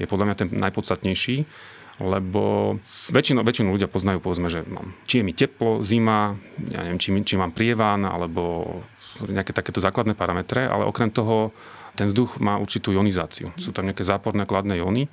je 0.01 0.09
podľa 0.09 0.25
mňa 0.33 0.37
ten 0.41 0.49
najpodstatnejší 0.49 1.37
lebo 2.03 2.75
väčšinu, 3.15 3.47
väčšinu 3.47 3.71
ľudia 3.71 3.87
poznajú, 3.87 4.19
povedzme, 4.19 4.51
že 4.51 4.67
mám, 4.67 4.95
či 5.07 5.23
je 5.23 5.27
mi 5.27 5.31
teplo, 5.31 5.79
zima, 5.79 6.35
ja 6.59 6.83
neviem, 6.83 6.99
či, 6.99 7.15
či 7.23 7.39
mám 7.39 7.55
prievan, 7.55 8.03
alebo 8.03 8.83
nejaké 9.23 9.55
takéto 9.55 9.79
základné 9.79 10.19
parametre, 10.19 10.67
ale 10.67 10.91
okrem 10.91 11.15
toho 11.15 11.55
ten 11.95 12.11
vzduch 12.11 12.43
má 12.43 12.59
určitú 12.59 12.91
ionizáciu. 12.91 13.55
Sú 13.55 13.71
tam 13.71 13.87
nejaké 13.87 14.03
záporné 14.03 14.43
kladné 14.43 14.83
jóny. 14.83 15.07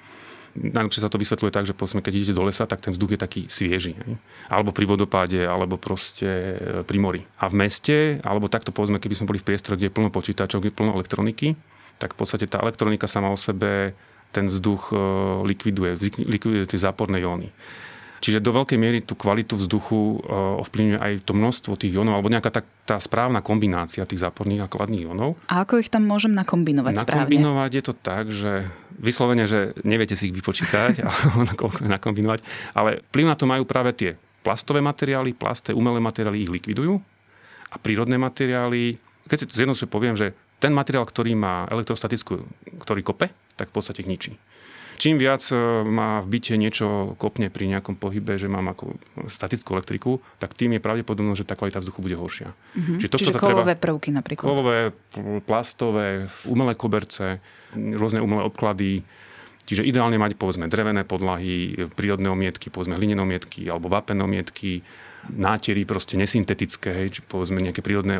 Najlepšie 0.51 1.05
sa 1.05 1.07
to 1.07 1.21
vysvetľuje 1.21 1.53
tak, 1.53 1.63
že 1.69 1.77
povedzme, 1.77 2.03
keď 2.03 2.11
idete 2.11 2.35
do 2.35 2.43
lesa, 2.43 2.67
tak 2.67 2.83
ten 2.83 2.91
vzduch 2.91 3.15
je 3.15 3.19
taký 3.21 3.41
svieži. 3.47 3.95
Hej? 3.95 4.19
Alebo 4.51 4.75
pri 4.75 4.83
vodopáde, 4.83 5.47
alebo 5.47 5.79
proste 5.79 6.27
e, 6.27 6.83
pri 6.83 6.97
mori. 6.99 7.21
A 7.39 7.47
v 7.47 7.55
meste, 7.55 8.19
alebo 8.25 8.51
takto 8.51 8.75
povedzme, 8.75 8.99
keby 8.99 9.15
sme 9.15 9.29
boli 9.31 9.39
v 9.39 9.47
priestore, 9.47 9.79
kde 9.79 9.87
je 9.87 9.95
plno 9.95 10.11
počítačov, 10.11 10.59
kde 10.59 10.73
je 10.73 10.77
plno 10.81 10.91
elektroniky, 10.99 11.55
tak 12.01 12.17
v 12.17 12.19
podstate 12.19 12.51
tá 12.51 12.59
elektronika 12.59 13.07
sama 13.07 13.31
o 13.31 13.39
sebe 13.39 13.95
ten 14.31 14.47
vzduch 14.47 14.91
e, 14.91 14.95
likviduje, 15.45 15.99
likviduje 16.23 16.65
tie 16.65 16.79
záporné 16.79 17.19
jóny. 17.21 17.51
Čiže 18.21 18.37
do 18.37 18.53
veľkej 18.53 18.77
miery 18.77 19.01
tú 19.01 19.17
kvalitu 19.17 19.57
vzduchu 19.57 19.97
e, 19.97 20.15
ovplyvňuje 20.61 20.99
aj 21.01 21.13
to 21.25 21.33
množstvo 21.33 21.73
tých 21.73 21.97
jónov, 21.97 22.21
alebo 22.21 22.29
nejaká 22.29 22.53
tá, 22.53 22.61
tá 22.85 23.01
správna 23.01 23.41
kombinácia 23.41 24.05
tých 24.05 24.21
záporných 24.21 24.65
a 24.65 24.71
kladných 24.71 25.09
jónov. 25.09 25.41
A 25.49 25.65
ako 25.65 25.81
ich 25.81 25.89
tam 25.89 26.05
môžem 26.05 26.29
nakombinovať 26.37 27.01
správne? 27.01 27.25
Nakombinovať 27.25 27.71
je 27.73 27.83
to 27.83 27.93
tak, 27.97 28.29
že 28.29 28.69
vyslovene, 29.01 29.49
že 29.49 29.73
neviete 29.81 30.13
si 30.13 30.29
ich 30.29 30.37
vypočítať, 30.37 31.01
koľko 31.59 31.89
nakombinovať, 31.89 32.45
ale 32.77 33.01
vplyv 33.09 33.25
na 33.25 33.35
to 33.35 33.49
majú 33.49 33.65
práve 33.65 33.97
tie 33.97 34.13
plastové 34.45 34.85
materiály, 34.85 35.33
plasté, 35.33 35.73
umelé 35.73 35.97
materiály 35.97 36.45
ich 36.45 36.53
likvidujú 36.53 37.01
a 37.73 37.75
prírodné 37.81 38.21
materiály, 38.21 39.01
keď 39.25 39.37
si 39.37 39.47
to 39.49 39.57
zjednoduše 39.57 39.89
poviem, 39.89 40.13
že 40.13 40.37
ten 40.61 40.77
materiál, 40.77 41.09
ktorý 41.09 41.33
má 41.33 41.65
elektrostatickú, 41.73 42.45
ktorý 42.85 43.01
kope, 43.01 43.33
tak 43.61 43.69
v 43.69 43.75
podstate 43.77 44.01
ich 44.01 44.09
ničí. 44.09 44.33
Čím 45.01 45.17
viac 45.17 45.41
e, 45.49 45.57
má 45.81 46.21
v 46.21 46.37
byte 46.37 46.53
niečo 46.61 47.17
kopne 47.17 47.49
pri 47.49 47.65
nejakom 47.73 47.97
pohybe, 47.97 48.37
že 48.37 48.45
mám 48.45 48.69
ako 48.69 49.01
statickú 49.25 49.73
elektriku, 49.73 50.21
tak 50.37 50.53
tým 50.53 50.77
je 50.77 50.81
pravdepodobnosť, 50.81 51.41
že 51.41 51.49
tá 51.49 51.57
kvalita 51.57 51.81
vzduchu 51.81 52.05
bude 52.05 52.17
horšia. 52.21 52.53
Mm-hmm. 52.53 52.97
Čiže, 53.01 53.09
to, 53.09 53.17
Čiže 53.17 53.33
kovové 53.41 53.73
treba, 53.73 53.81
prvky 53.81 54.09
napríklad. 54.13 54.45
Kovové, 54.45 54.93
plastové, 55.41 56.29
umelé 56.45 56.77
koberce, 56.77 57.41
rôzne 57.73 58.21
umelé 58.21 58.45
obklady, 58.45 59.01
Čiže 59.61 59.87
ideálne 59.87 60.17
mať 60.17 60.35
povedzme 60.35 60.65
drevené 60.67 61.05
podlahy, 61.05 61.87
prírodné 61.93 62.27
omietky, 62.27 62.73
povedzme 62.73 62.97
hlinené 62.97 63.21
omietky 63.21 63.69
alebo 63.69 63.87
vapené 63.87 64.19
omietky, 64.19 64.81
nátery 65.29 65.85
proste 65.85 66.17
nesyntetické, 66.17 66.89
hej, 66.89 67.07
či 67.13 67.19
povedzme 67.21 67.61
nejaké 67.61 67.85
prírodné, 67.85 68.17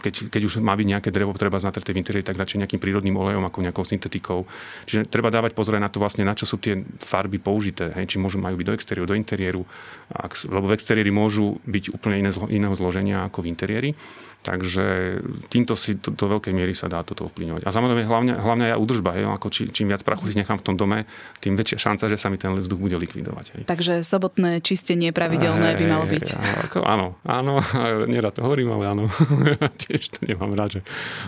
keď, 0.00 0.32
keď 0.32 0.42
už 0.48 0.52
má 0.64 0.72
byť 0.72 0.86
nejaké 0.88 1.10
drevo 1.12 1.36
treba 1.36 1.60
natreté 1.60 1.92
v 1.92 2.00
interiéri, 2.00 2.24
tak 2.24 2.40
radšej 2.40 2.64
nejakým 2.64 2.80
prírodným 2.80 3.16
olejom 3.20 3.44
ako 3.44 3.58
nejakou 3.60 3.84
syntetikou. 3.84 4.48
Čiže 4.88 5.12
treba 5.12 5.28
dávať 5.28 5.52
pozor 5.52 5.76
na 5.76 5.92
to 5.92 6.00
vlastne, 6.00 6.24
na 6.24 6.32
čo 6.32 6.48
sú 6.48 6.56
tie 6.56 6.80
farby 7.04 7.36
použité, 7.36 7.92
hej, 7.92 8.08
či 8.08 8.16
môžu 8.16 8.40
majú 8.40 8.56
byť 8.56 8.66
do 8.66 8.76
exteriéru, 8.76 9.06
do 9.06 9.18
interiéru, 9.18 9.62
ak, 10.08 10.48
lebo 10.48 10.66
v 10.72 10.76
exteriéri 10.76 11.12
môžu 11.12 11.60
byť 11.68 11.84
úplne 11.92 12.24
iné, 12.24 12.30
iného 12.48 12.74
zloženia 12.74 13.28
ako 13.28 13.44
v 13.44 13.50
interiéri. 13.52 13.90
Takže 14.38 15.18
týmto 15.50 15.74
si 15.74 15.98
do, 15.98 16.14
do 16.14 16.26
veľkej 16.38 16.54
miery 16.54 16.70
sa 16.70 16.86
dá 16.86 17.02
toto 17.02 17.26
ovplyvňovať. 17.26 17.66
A 17.66 17.74
samozrejme 17.74 18.06
hlavne, 18.06 18.32
hlavne 18.38 18.70
aj 18.70 18.78
údržba. 18.78 19.18
Hej, 19.18 19.26
ako 19.26 19.46
či, 19.50 19.62
čím 19.74 19.90
viac 19.90 20.06
prachu 20.06 20.30
si 20.30 20.38
nechám 20.38 20.62
v 20.62 20.64
tom 20.64 20.78
dome, 20.78 21.10
tým 21.42 21.58
väčšia 21.58 21.90
šanca, 21.90 22.06
že 22.06 22.16
sa 22.16 22.30
mi 22.30 22.38
ten 22.38 22.54
vzduch 22.54 22.78
bude 22.78 22.94
likvidovať. 23.02 23.46
Hej. 23.58 23.62
Takže 23.66 24.06
sobotné 24.06 24.62
čistenie 24.62 25.10
pravidelné 25.10 25.74
by 25.74 25.84
malo 25.90 26.06
byť. 26.06 26.37
Ako, 26.38 26.86
áno, 26.86 27.18
áno, 27.26 27.58
nerad 28.06 28.30
to 28.30 28.46
hovorím, 28.46 28.70
ale 28.78 28.94
áno. 28.94 29.04
Tiež 29.82 30.14
to 30.14 30.22
nemám 30.22 30.54
rád, 30.54 30.78
že 30.78 30.80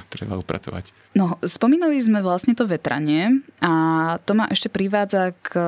treba 0.07 0.39
upratovať. 0.39 0.95
No, 1.19 1.43
spomínali 1.43 1.99
sme 1.99 2.23
vlastne 2.23 2.55
to 2.55 2.71
vetranie 2.71 3.43
a 3.59 3.73
to 4.23 4.39
ma 4.39 4.47
ešte 4.47 4.71
privádza 4.71 5.35
k 5.43 5.59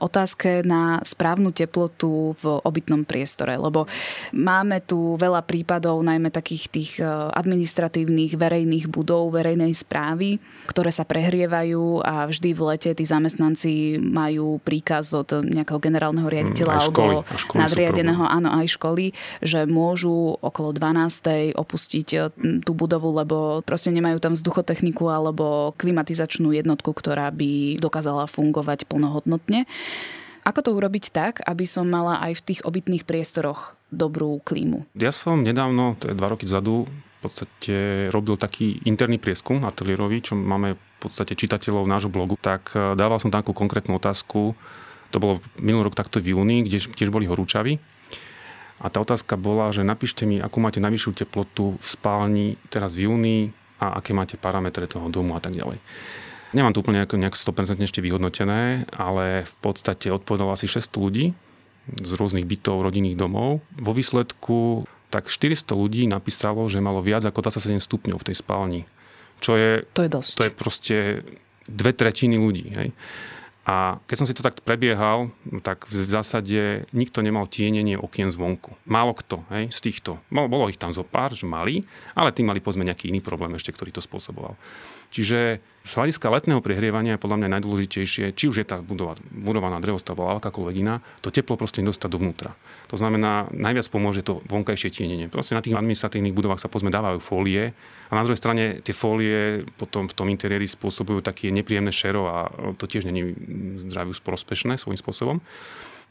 otázke 0.00 0.64
na 0.64 1.04
správnu 1.04 1.52
teplotu 1.52 2.32
v 2.40 2.44
obytnom 2.64 3.04
priestore, 3.04 3.60
lebo 3.60 3.84
máme 4.32 4.80
tu 4.80 5.20
veľa 5.20 5.44
prípadov, 5.44 6.00
najmä 6.00 6.32
takých 6.32 6.64
tých 6.72 6.92
e, 7.00 7.06
administratívnych 7.36 8.40
verejných 8.40 8.88
budov, 8.88 9.36
verejnej 9.36 9.76
správy, 9.76 10.40
ktoré 10.64 10.88
sa 10.88 11.04
prehrievajú 11.04 12.00
a 12.00 12.24
vždy 12.24 12.56
v 12.56 12.60
lete 12.72 12.90
tí 12.96 13.04
zamestnanci 13.04 14.00
majú 14.00 14.56
príkaz 14.64 15.12
od 15.12 15.44
nejakého 15.44 15.76
generálneho 15.76 16.24
riaditeľa 16.32 16.72
mm, 16.72 16.80
alebo 16.80 17.28
školy, 17.36 17.58
nadriadeného, 17.60 18.24
áno, 18.24 18.48
aj 18.56 18.66
školy, 18.78 19.10
že 19.42 19.66
môžu 19.66 20.38
okolo 20.38 20.70
12. 20.70 21.58
opustiť 21.58 22.08
e, 22.14 22.18
tú 22.62 22.72
budovu, 22.78 23.10
lebo 23.10 23.66
proste 23.66 23.90
nemajú 23.90 24.22
tam 24.22 24.38
vzduchotechniku 24.38 25.10
alebo 25.10 25.74
klimatizačnú 25.74 26.54
jednotku, 26.54 26.94
ktorá 26.94 27.34
by 27.34 27.82
dokázala 27.82 28.30
fungovať 28.30 28.86
plnohodnotne. 28.86 29.66
Ako 30.46 30.62
to 30.62 30.70
urobiť 30.72 31.10
tak, 31.10 31.42
aby 31.42 31.66
som 31.66 31.90
mala 31.90 32.22
aj 32.22 32.40
v 32.40 32.44
tých 32.54 32.60
obytných 32.62 33.04
priestoroch 33.04 33.76
dobrú 33.92 34.40
klímu? 34.40 34.86
Ja 34.96 35.10
som 35.10 35.42
nedávno, 35.42 35.98
to 35.98 36.08
je 36.08 36.16
dva 36.16 36.30
roky 36.32 36.46
vzadu, 36.46 36.88
v 36.88 37.20
podstate 37.20 37.74
robil 38.14 38.38
taký 38.38 38.78
interný 38.86 39.18
prieskum 39.18 39.66
ateliérový, 39.66 40.22
čo 40.22 40.38
máme 40.38 40.78
v 40.78 40.80
podstate 41.02 41.34
čitateľov 41.34 41.90
nášho 41.90 42.10
blogu, 42.10 42.38
tak 42.38 42.70
e, 42.78 42.94
dával 42.94 43.18
som 43.18 43.34
takú 43.34 43.50
konkrétnu 43.50 43.98
otázku. 43.98 44.54
To 45.10 45.18
bolo 45.18 45.42
minulý 45.58 45.90
rok 45.90 45.98
takto 45.98 46.22
v 46.22 46.38
júni, 46.38 46.62
kde 46.62 46.78
tiež 46.94 47.10
boli 47.10 47.26
horúčavy. 47.26 47.82
A 48.78 48.86
tá 48.88 49.02
otázka 49.02 49.34
bola, 49.34 49.74
že 49.74 49.82
napíšte 49.82 50.22
mi, 50.22 50.38
akú 50.38 50.62
máte 50.62 50.78
najvyššiu 50.78 51.26
teplotu 51.26 51.74
v 51.78 51.86
spálni 51.86 52.46
teraz 52.70 52.94
v 52.94 53.10
júni 53.10 53.38
a 53.82 53.98
aké 53.98 54.14
máte 54.14 54.38
parametre 54.38 54.86
toho 54.86 55.10
domu 55.10 55.34
a 55.34 55.40
tak 55.42 55.54
ďalej. 55.54 55.82
Nemám 56.56 56.72
to 56.72 56.80
úplne 56.80 57.04
nejak, 57.04 57.12
nejak 57.12 57.36
100% 57.36 57.84
ešte 57.84 58.00
vyhodnotené, 58.00 58.88
ale 58.94 59.44
v 59.44 59.56
podstate 59.60 60.08
odpovedalo 60.08 60.54
asi 60.54 60.64
600 60.64 60.96
ľudí 60.96 61.36
z 61.88 62.12
rôznych 62.16 62.48
bytov, 62.48 62.80
rodinných 62.80 63.20
domov. 63.20 63.60
Vo 63.76 63.92
výsledku 63.92 64.88
tak 65.08 65.28
400 65.28 65.68
ľudí 65.72 66.04
napísalo, 66.08 66.68
že 66.68 66.84
malo 66.84 67.00
viac 67.04 67.24
ako 67.24 67.48
27 67.48 67.80
stupňov 67.80 68.16
v 68.20 68.26
tej 68.32 68.36
spálni. 68.36 68.80
Čo 69.40 69.56
je, 69.56 69.84
to 69.92 70.04
je 70.04 70.10
dosť. 70.10 70.32
To 70.36 70.44
je 70.44 70.52
proste 70.52 70.96
dve 71.68 71.92
tretiny 71.92 72.36
ľudí. 72.40 72.66
Hej. 72.72 72.88
A 73.68 74.00
keď 74.08 74.16
som 74.16 74.24
si 74.24 74.32
to 74.32 74.40
tak 74.40 74.64
prebiehal, 74.64 75.28
tak 75.60 75.84
v 75.92 76.08
zásade 76.08 76.88
nikto 76.96 77.20
nemal 77.20 77.44
tienenie 77.44 78.00
okien 78.00 78.32
zvonku. 78.32 78.72
Málo 78.88 79.12
kto 79.12 79.44
hej, 79.52 79.68
z 79.68 79.80
týchto. 79.84 80.16
Bolo 80.32 80.72
ich 80.72 80.80
tam 80.80 80.88
zo 80.88 81.04
pár, 81.04 81.36
že 81.36 81.44
mali, 81.44 81.84
ale 82.16 82.32
tí 82.32 82.40
mali 82.40 82.64
povedzme 82.64 82.88
nejaký 82.88 83.12
iný 83.12 83.20
problém 83.20 83.52
ešte, 83.60 83.76
ktorý 83.76 83.92
to 83.92 84.00
spôsoboval. 84.00 84.56
Čiže 85.08 85.60
z 85.88 85.96
hľadiska 85.96 86.28
letného 86.28 86.60
prehrievania 86.60 87.16
je 87.16 87.22
podľa 87.24 87.40
mňa 87.40 87.48
najdôležitejšie, 87.56 88.36
či 88.36 88.44
už 88.52 88.60
je 88.60 88.66
tá 88.68 88.84
budova, 88.84 89.16
budovaná 89.32 89.80
drevostavba 89.80 90.20
alebo 90.20 90.40
akákoľvek 90.44 90.76
iná, 90.84 91.00
to 91.24 91.32
teplo 91.32 91.56
proste 91.56 91.80
dostať 91.80 92.12
dovnútra. 92.12 92.52
To 92.92 93.00
znamená, 93.00 93.48
najviac 93.48 93.88
pomôže 93.88 94.20
to 94.20 94.44
vonkajšie 94.52 95.00
tienenie. 95.00 95.32
Proste 95.32 95.56
na 95.56 95.64
tých 95.64 95.80
administratívnych 95.80 96.36
budovách 96.36 96.60
sa 96.60 96.68
pozme 96.68 96.92
dávajú 96.92 97.24
fólie 97.24 97.72
a 98.08 98.12
na 98.12 98.20
druhej 98.20 98.36
strane 98.36 98.84
tie 98.84 98.92
fólie 98.92 99.64
potom 99.80 100.12
v 100.12 100.16
tom 100.16 100.28
interiéri 100.28 100.68
spôsobujú 100.68 101.24
také 101.24 101.48
nepríjemné 101.48 101.88
šero 101.88 102.28
a 102.28 102.52
to 102.76 102.84
tiež 102.84 103.08
není 103.08 103.32
zdraviu 103.88 104.14
prospešné 104.18 104.78
svojím 104.78 105.00
spôsobom. 105.00 105.38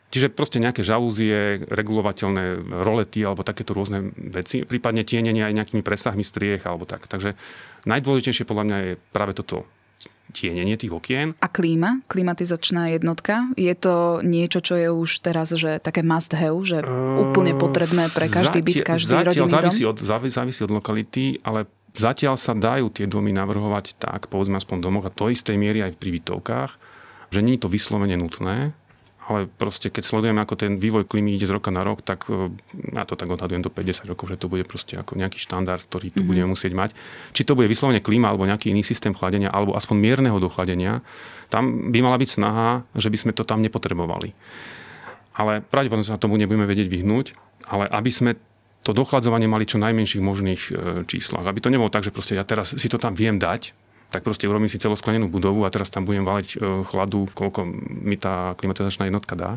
Čiže 0.07 0.31
proste 0.31 0.63
nejaké 0.63 0.87
žalúzie, 0.87 1.67
regulovateľné 1.67 2.63
rolety 2.79 3.27
alebo 3.27 3.43
takéto 3.43 3.75
rôzne 3.75 4.15
veci, 4.15 4.63
prípadne 4.63 5.03
tienenie 5.03 5.43
aj 5.43 5.51
nejakými 5.51 5.83
presahmi 5.83 6.23
striech 6.23 6.63
alebo 6.63 6.87
tak. 6.87 7.11
Takže 7.11 7.35
najdôležitejšie 7.83 8.47
podľa 8.47 8.63
mňa 8.71 8.77
je 8.79 8.91
práve 9.11 9.35
toto 9.35 9.67
tienenie 10.31 10.75
tých 10.79 10.91
okien. 10.91 11.35
A 11.39 11.47
klíma, 11.47 12.03
klimatizačná 12.07 12.91
jednotka, 12.95 13.51
je 13.55 13.71
to 13.75 14.23
niečo, 14.23 14.59
čo 14.59 14.75
je 14.75 14.87
už 14.91 15.23
teraz 15.23 15.55
že 15.55 15.79
také 15.79 16.03
must 16.03 16.31
have, 16.35 16.59
že 16.63 16.83
uh, 16.83 17.23
úplne 17.27 17.55
potrebné 17.55 18.11
pre 18.11 18.27
každý 18.27 18.59
byt, 18.63 18.83
každý 18.83 19.11
zatiaľ 19.11 19.47
rodinný 19.47 19.51
závisí 19.51 19.83
dom? 19.83 19.91
Od, 19.91 19.97
závisí 20.31 20.61
od 20.63 20.71
lokality, 20.71 21.39
ale 21.43 21.67
zatiaľ 21.95 22.35
sa 22.35 22.55
dajú 22.55 22.91
tie 22.91 23.07
domy 23.07 23.31
navrhovať 23.31 23.99
tak, 23.99 24.27
povedzme 24.27 24.59
aspoň 24.59 24.77
domoch 24.83 25.05
a 25.07 25.11
to 25.11 25.31
istej 25.31 25.55
miery 25.55 25.83
aj 25.83 25.95
pri 25.95 26.19
bytovkách, 26.19 26.71
že 27.31 27.43
nie 27.43 27.55
je 27.55 27.63
to 27.67 27.69
vyslovene 27.71 28.15
nutné, 28.15 28.75
ale 29.27 29.51
proste 29.51 29.91
keď 29.91 30.03
sledujeme, 30.07 30.39
ako 30.39 30.55
ten 30.55 30.79
vývoj 30.79 31.03
klímy 31.03 31.35
ide 31.35 31.43
z 31.43 31.51
roka 31.51 31.67
na 31.67 31.83
rok, 31.83 31.99
tak 31.99 32.31
e, 32.31 32.47
ja 32.95 33.03
to 33.03 33.19
tak 33.19 33.27
odhadujem 33.27 33.59
do 33.59 33.67
50 33.67 34.07
rokov, 34.07 34.31
že 34.31 34.39
to 34.39 34.47
bude 34.47 34.63
proste 34.63 34.95
ako 34.95 35.19
nejaký 35.19 35.35
štandard, 35.35 35.83
ktorý 35.83 36.15
tu 36.15 36.23
mm-hmm. 36.23 36.29
budeme 36.31 36.47
musieť 36.55 36.71
mať. 36.71 36.89
Či 37.35 37.43
to 37.43 37.59
bude 37.59 37.67
vyslovene 37.67 37.99
klíma 37.99 38.31
alebo 38.31 38.47
nejaký 38.47 38.71
iný 38.71 38.87
systém 38.87 39.11
chladenia, 39.11 39.51
alebo 39.51 39.75
aspoň 39.75 39.95
mierneho 39.99 40.39
dochladenia, 40.39 41.03
tam 41.51 41.91
by 41.91 41.99
mala 41.99 42.15
byť 42.15 42.29
snaha, 42.39 42.87
že 42.95 43.11
by 43.11 43.17
sme 43.19 43.31
to 43.35 43.43
tam 43.43 43.59
nepotrebovali. 43.59 44.31
Ale 45.35 45.59
pravdepodobne 45.59 46.07
sa 46.07 46.15
tomu 46.15 46.39
nebudeme 46.39 46.63
vedieť 46.63 46.87
vyhnúť, 46.87 47.35
ale 47.67 47.83
aby 47.91 48.09
sme 48.09 48.31
to 48.87 48.95
dochladzovanie 48.95 49.51
mali 49.51 49.67
čo 49.67 49.75
najmenších 49.75 50.23
možných 50.23 50.61
e, 50.71 50.73
číslach. 51.03 51.43
Aby 51.43 51.59
to 51.59 51.67
nebolo 51.67 51.91
tak, 51.91 52.07
že 52.07 52.15
proste 52.15 52.39
ja 52.39 52.47
teraz 52.47 52.71
si 52.79 52.87
to 52.87 52.95
tam 52.95 53.11
viem 53.11 53.35
dať, 53.35 53.75
tak 54.07 54.23
proste 54.23 54.47
urobím 54.47 54.71
si 54.71 54.79
celosklenenú 54.79 55.27
budovu 55.27 55.67
a 55.67 55.73
teraz 55.73 55.91
tam 55.91 56.07
budem 56.07 56.23
valiť 56.23 56.49
e, 56.55 56.57
chladu, 56.87 57.27
koľko 57.35 57.67
mi 58.03 58.15
tá 58.15 58.55
klimatizačná 58.55 59.11
jednotka 59.11 59.35
dá. 59.35 59.51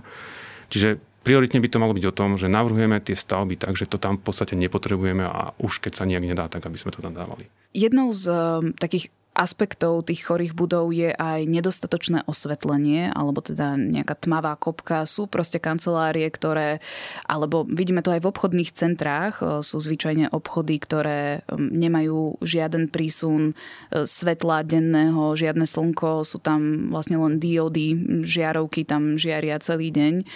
Čiže 0.70 0.98
prioritne 1.22 1.62
by 1.62 1.68
to 1.70 1.78
malo 1.82 1.94
byť 1.94 2.04
o 2.08 2.16
tom, 2.16 2.34
že 2.34 2.50
navrhujeme 2.50 2.98
tie 2.98 3.14
stavby 3.14 3.60
tak, 3.60 3.76
že 3.76 3.86
to 3.86 4.00
tam 4.00 4.18
v 4.18 4.24
podstate 4.26 4.58
nepotrebujeme 4.58 5.22
a 5.22 5.54
už 5.60 5.84
keď 5.84 6.02
sa 6.02 6.04
nejak 6.08 6.24
nedá, 6.24 6.50
tak 6.50 6.66
aby 6.66 6.76
sme 6.80 6.90
to 6.90 7.04
tam 7.04 7.14
dávali. 7.14 7.46
Jednou 7.70 8.10
z 8.10 8.26
um, 8.30 8.74
takých 8.74 9.12
aspektov 9.40 10.04
tých 10.04 10.28
chorých 10.28 10.52
budov 10.52 10.92
je 10.92 11.16
aj 11.16 11.48
nedostatočné 11.48 12.28
osvetlenie, 12.28 13.08
alebo 13.08 13.40
teda 13.40 13.80
nejaká 13.80 14.20
tmavá 14.20 14.52
kopka. 14.60 15.08
Sú 15.08 15.24
proste 15.24 15.56
kancelárie, 15.56 16.28
ktoré, 16.28 16.84
alebo 17.24 17.64
vidíme 17.64 18.04
to 18.04 18.12
aj 18.12 18.20
v 18.20 18.28
obchodných 18.28 18.70
centrách, 18.76 19.40
sú 19.64 19.80
zvyčajne 19.80 20.28
obchody, 20.28 20.76
ktoré 20.76 21.48
nemajú 21.56 22.36
žiaden 22.44 22.92
prísun 22.92 23.56
svetla 23.88 24.60
denného, 24.68 25.32
žiadne 25.32 25.64
slnko, 25.64 26.28
sú 26.28 26.36
tam 26.36 26.92
vlastne 26.92 27.16
len 27.16 27.40
diody, 27.40 27.96
žiarovky 28.20 28.84
tam 28.84 29.16
žiaria 29.16 29.56
celý 29.64 29.88
deň. 29.88 30.28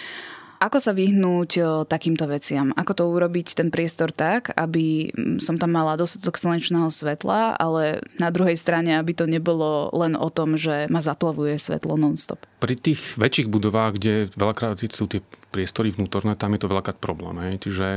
Ako 0.59 0.79
sa 0.79 0.95
vyhnúť 0.95 1.85
takýmto 1.91 2.25
veciam? 2.31 2.71
Ako 2.73 2.91
to 2.95 3.03
urobiť 3.11 3.59
ten 3.59 3.69
priestor 3.69 4.15
tak, 4.15 4.55
aby 4.55 5.11
som 5.43 5.59
tam 5.59 5.75
mala 5.75 5.99
dostatok 5.99 6.39
slnečného 6.39 6.87
svetla, 6.87 7.59
ale 7.59 8.03
na 8.17 8.31
druhej 8.31 8.55
strane, 8.55 8.95
aby 8.95 9.11
to 9.11 9.27
nebolo 9.27 9.91
len 9.91 10.15
o 10.15 10.31
tom, 10.31 10.55
že 10.55 10.87
ma 10.87 11.03
zaplavuje 11.03 11.59
svetlo 11.59 11.99
non-stop? 11.99 12.43
Pri 12.63 12.79
tých 12.79 13.19
väčších 13.19 13.51
budovách, 13.51 13.99
kde 13.99 14.13
veľakrát 14.33 14.79
sú 14.79 15.05
tie 15.11 15.19
priestory 15.51 15.91
vnútorné, 15.91 16.39
tam 16.39 16.55
je 16.55 16.63
to 16.63 16.71
veľakrát 16.71 16.97
problém. 16.99 17.35
Hej. 17.43 17.67
Čiže 17.67 17.87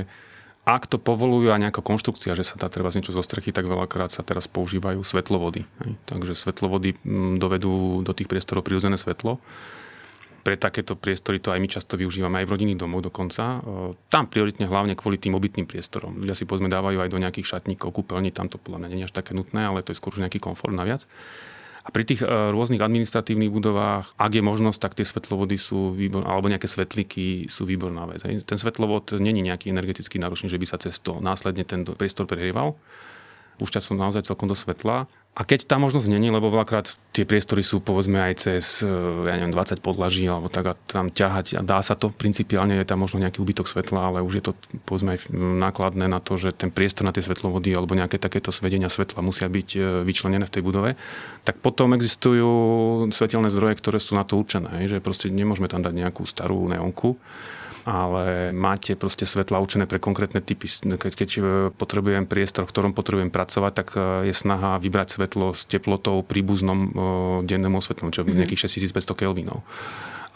ak 0.68 0.84
to 0.84 1.00
povolujú 1.00 1.48
a 1.48 1.56
nejaká 1.56 1.80
konštrukcia, 1.80 2.36
že 2.36 2.44
sa 2.44 2.60
dá 2.60 2.68
treba 2.68 2.92
niečo 2.92 3.16
zo 3.16 3.24
strechy, 3.24 3.56
tak 3.56 3.64
veľakrát 3.64 4.12
sa 4.12 4.20
teraz 4.20 4.44
používajú 4.52 5.00
svetlovody. 5.00 5.64
Hej. 5.80 5.96
Takže 6.04 6.36
svetlovody 6.36 6.98
dovedú 7.40 8.04
do 8.04 8.12
tých 8.12 8.28
priestorov 8.28 8.68
prirodzené 8.68 9.00
svetlo 9.00 9.40
pre 10.48 10.56
takéto 10.56 10.96
priestory 10.96 11.44
to 11.44 11.52
aj 11.52 11.60
my 11.60 11.68
často 11.68 12.00
využívame, 12.00 12.40
aj 12.40 12.48
v 12.48 12.52
rodinných 12.56 12.80
domoch 12.80 13.04
dokonca. 13.04 13.60
Tam 14.08 14.24
prioritne 14.32 14.64
hlavne 14.64 14.96
kvôli 14.96 15.20
tým 15.20 15.36
obytným 15.36 15.68
priestorom. 15.68 16.16
Ľudia 16.24 16.32
si 16.32 16.48
povedzme 16.48 16.72
dávajú 16.72 17.04
aj 17.04 17.12
do 17.12 17.20
nejakých 17.20 17.52
šatníkov, 17.52 17.92
kúpeľní, 17.92 18.32
tam 18.32 18.48
to 18.48 18.56
podľa 18.56 18.80
mňa 18.80 18.88
nie 18.88 19.04
je 19.04 19.12
až 19.12 19.12
také 19.12 19.36
nutné, 19.36 19.68
ale 19.68 19.84
to 19.84 19.92
je 19.92 20.00
skôr 20.00 20.16
nejaký 20.16 20.40
komfort 20.40 20.72
naviac. 20.72 21.04
A 21.84 21.92
pri 21.92 22.08
tých 22.08 22.24
rôznych 22.24 22.80
administratívnych 22.80 23.52
budovách, 23.52 24.16
ak 24.16 24.32
je 24.32 24.40
možnosť, 24.40 24.80
tak 24.80 24.96
tie 24.96 25.04
svetlovody 25.04 25.60
sú 25.60 25.92
výbor, 25.92 26.24
alebo 26.24 26.48
nejaké 26.48 26.64
svetlíky 26.64 27.52
sú 27.52 27.68
výborná 27.68 28.08
vec. 28.08 28.24
Ten 28.24 28.56
svetlovod 28.56 29.20
není 29.20 29.44
nejaký 29.44 29.68
energeticky 29.68 30.16
náročný, 30.16 30.48
že 30.48 30.56
by 30.56 30.64
sa 30.64 30.80
cez 30.80 30.96
to 30.96 31.20
následne 31.20 31.68
ten 31.68 31.84
priestor 31.84 32.24
prehrieval. 32.24 32.72
Púšťa 33.60 33.84
som 33.84 34.00
naozaj 34.00 34.24
celkom 34.24 34.48
do 34.48 34.56
svetla 34.56 35.04
a 35.38 35.46
keď 35.46 35.70
tá 35.70 35.78
možnosť 35.78 36.10
není, 36.10 36.34
lebo 36.34 36.50
veľakrát 36.50 36.98
tie 37.14 37.22
priestory 37.22 37.62
sú 37.62 37.78
povedzme 37.78 38.18
aj 38.18 38.34
cez 38.42 38.82
e, 38.82 38.90
ja 39.22 39.38
neviem, 39.38 39.54
20 39.54 39.78
podlaží 39.78 40.26
alebo 40.26 40.50
tak 40.50 40.66
a 40.66 40.74
tam 40.90 41.14
ťahať 41.14 41.54
a 41.54 41.62
dá 41.62 41.78
sa 41.78 41.94
to, 41.94 42.10
principiálne 42.10 42.74
je 42.74 42.82
tam 42.82 43.06
možno 43.06 43.22
nejaký 43.22 43.38
úbytok 43.46 43.70
svetla, 43.70 44.10
ale 44.10 44.18
už 44.26 44.34
je 44.34 44.44
to 44.50 44.52
povedzme 44.82 45.14
aj 45.14 45.30
nákladné 45.34 46.10
na 46.10 46.18
to, 46.18 46.34
že 46.34 46.58
ten 46.58 46.74
priestor 46.74 47.06
na 47.06 47.14
tie 47.14 47.22
svetlovody 47.22 47.70
alebo 47.70 47.94
nejaké 47.94 48.18
takéto 48.18 48.50
svedenia 48.50 48.90
svetla 48.90 49.22
musia 49.22 49.46
byť 49.46 49.68
e, 49.78 49.80
vyčlenené 50.02 50.42
v 50.42 50.54
tej 50.58 50.62
budove, 50.66 50.90
tak 51.46 51.62
potom 51.62 51.94
existujú 51.94 52.50
svetelné 53.14 53.46
zdroje, 53.54 53.78
ktoré 53.78 54.02
sú 54.02 54.18
na 54.18 54.26
to 54.26 54.42
určené, 54.42 54.90
že 54.90 54.98
proste 54.98 55.30
nemôžeme 55.30 55.70
tam 55.70 55.86
dať 55.86 55.94
nejakú 55.94 56.26
starú 56.26 56.66
neonku, 56.66 57.14
ale 57.88 58.52
máte 58.52 58.92
proste 59.00 59.24
svetla 59.24 59.64
určené 59.64 59.88
pre 59.88 59.96
konkrétne 59.96 60.44
typy. 60.44 60.68
Keď, 60.68 61.12
keď 61.16 61.30
e, 61.32 61.40
potrebujem 61.72 62.28
priestor, 62.28 62.68
v 62.68 62.72
ktorom 62.76 62.92
potrebujem 62.92 63.32
pracovať, 63.32 63.72
tak 63.72 63.88
e, 63.96 64.28
je 64.28 64.34
snaha 64.36 64.76
vybrať 64.76 65.16
svetlo 65.16 65.56
s 65.56 65.64
teplotou 65.64 66.20
príbuznom 66.20 66.78
e, 66.84 66.88
dennému 67.48 67.80
osvetlu, 67.80 68.12
čo 68.12 68.20
je 68.20 68.28
mm-hmm. 68.28 68.44
nejakých 68.44 68.92
6500 68.92 69.16
kelvinov. 69.16 69.64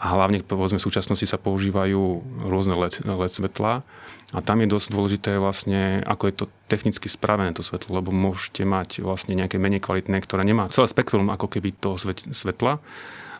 A 0.01 0.17
hlavne 0.17 0.41
povedzme 0.41 0.81
v 0.81 0.87
súčasnosti 0.89 1.29
sa 1.29 1.37
používajú 1.37 2.25
rôzne 2.49 2.73
LED, 2.73 3.05
LED 3.05 3.33
svetla 3.37 3.85
a 4.33 4.39
tam 4.41 4.59
je 4.59 4.67
dosť 4.67 4.87
dôležité 4.89 5.31
vlastne, 5.37 6.01
ako 6.03 6.23
je 6.27 6.33
to 6.33 6.45
technicky 6.65 7.05
spravené 7.05 7.53
to 7.53 7.61
svetlo, 7.61 8.01
lebo 8.01 8.09
môžete 8.09 8.65
mať 8.65 9.05
vlastne 9.05 9.37
nejaké 9.37 9.61
menej 9.61 9.79
kvalitné, 9.79 10.19
ktoré 10.25 10.41
nemá 10.41 10.67
celé 10.73 10.89
spektrum 10.89 11.29
ako 11.29 11.47
keby 11.47 11.71
toho 11.77 11.95
svetla 12.33 12.81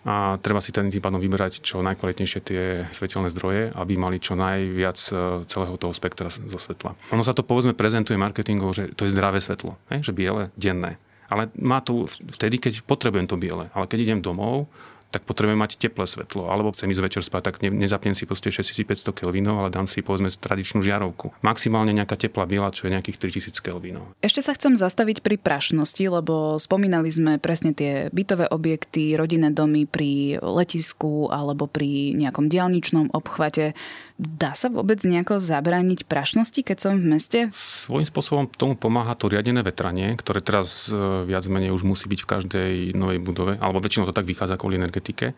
a 0.03 0.35
treba 0.43 0.59
si 0.59 0.75
tým 0.75 0.91
pádom 0.99 1.19
vyberať 1.19 1.63
čo 1.63 1.79
najkvalitnejšie 1.79 2.39
tie 2.43 2.63
svetelné 2.91 3.31
zdroje, 3.31 3.71
aby 3.71 3.95
mali 3.95 4.19
čo 4.19 4.35
najviac 4.35 4.99
e, 4.99 5.11
celého 5.47 5.75
toho 5.79 5.95
spektra 5.95 6.27
zo 6.27 6.59
svetla. 6.59 6.95
Ono 7.15 7.23
sa 7.23 7.31
to 7.31 7.47
povedzme 7.47 7.71
prezentuje 7.71 8.19
marketingov, 8.19 8.75
že 8.75 8.91
to 8.99 9.07
je 9.07 9.15
zdravé 9.15 9.39
svetlo, 9.39 9.79
že 9.87 10.11
biele, 10.11 10.51
denné. 10.59 10.99
Ale 11.31 11.49
má 11.55 11.79
to 11.79 12.05
vtedy, 12.35 12.59
keď 12.59 12.83
potrebujem 12.83 13.31
to 13.31 13.39
biele. 13.39 13.71
Ale 13.71 13.87
keď 13.87 14.11
idem 14.11 14.19
domov, 14.19 14.67
tak 15.13 15.29
potrebujem 15.29 15.61
mať 15.61 15.77
teplé 15.77 16.09
svetlo. 16.09 16.49
Alebo 16.49 16.73
chcem 16.73 16.89
ísť 16.89 17.03
večer 17.05 17.21
spať, 17.21 17.41
tak 17.45 17.55
ne, 17.61 17.69
nezapnem 17.69 18.17
si 18.17 18.25
proste 18.25 18.49
6500 18.49 19.13
kelvinov, 19.13 19.61
ale 19.61 19.69
dám 19.69 19.85
si 19.85 20.01
povedzme 20.01 20.33
tradičnú 20.33 20.81
žiarovku. 20.81 21.37
Maximálne 21.45 21.93
nejaká 21.93 22.17
teplá 22.17 22.49
biela, 22.49 22.73
čo 22.73 22.89
je 22.89 22.97
nejakých 22.97 23.45
3000 23.45 23.61
kelvinov. 23.61 24.09
Ešte 24.25 24.41
sa 24.41 24.57
chcem 24.57 24.73
zastaviť 24.73 25.21
pri 25.21 25.37
prašnosti, 25.37 26.01
lebo 26.09 26.57
spomínali 26.57 27.13
sme 27.13 27.37
presne 27.37 27.77
tie 27.77 28.09
bytové 28.09 28.49
objekty, 28.49 29.13
rodinné 29.13 29.53
domy 29.53 29.85
pri 29.85 30.41
letisku 30.41 31.29
alebo 31.29 31.69
pri 31.69 32.17
nejakom 32.17 32.49
diálničnom 32.49 33.13
obchvate. 33.13 33.77
Dá 34.23 34.55
sa 34.55 34.71
vôbec 34.71 35.03
nejako 35.03 35.43
zabrániť 35.43 36.07
prašnosti, 36.07 36.63
keď 36.63 36.77
som 36.79 36.95
v 36.95 37.05
meste? 37.11 37.39
Svojím 37.51 38.07
spôsobom 38.07 38.47
tomu 38.47 38.79
pomáha 38.79 39.19
to 39.19 39.27
riadené 39.27 39.59
vetranie, 39.59 40.15
ktoré 40.15 40.39
teraz 40.39 40.87
e, 40.87 40.95
viac 41.27 41.43
menej 41.51 41.75
už 41.75 41.83
musí 41.83 42.07
byť 42.07 42.19
v 42.23 42.29
každej 42.31 42.71
novej 42.95 43.19
budove, 43.19 43.59
alebo 43.59 43.83
väčšinou 43.83 44.07
to 44.07 44.15
tak 44.15 44.23
vychádza 44.23 44.55
kvôli 44.55 44.79
energetike 44.79 45.35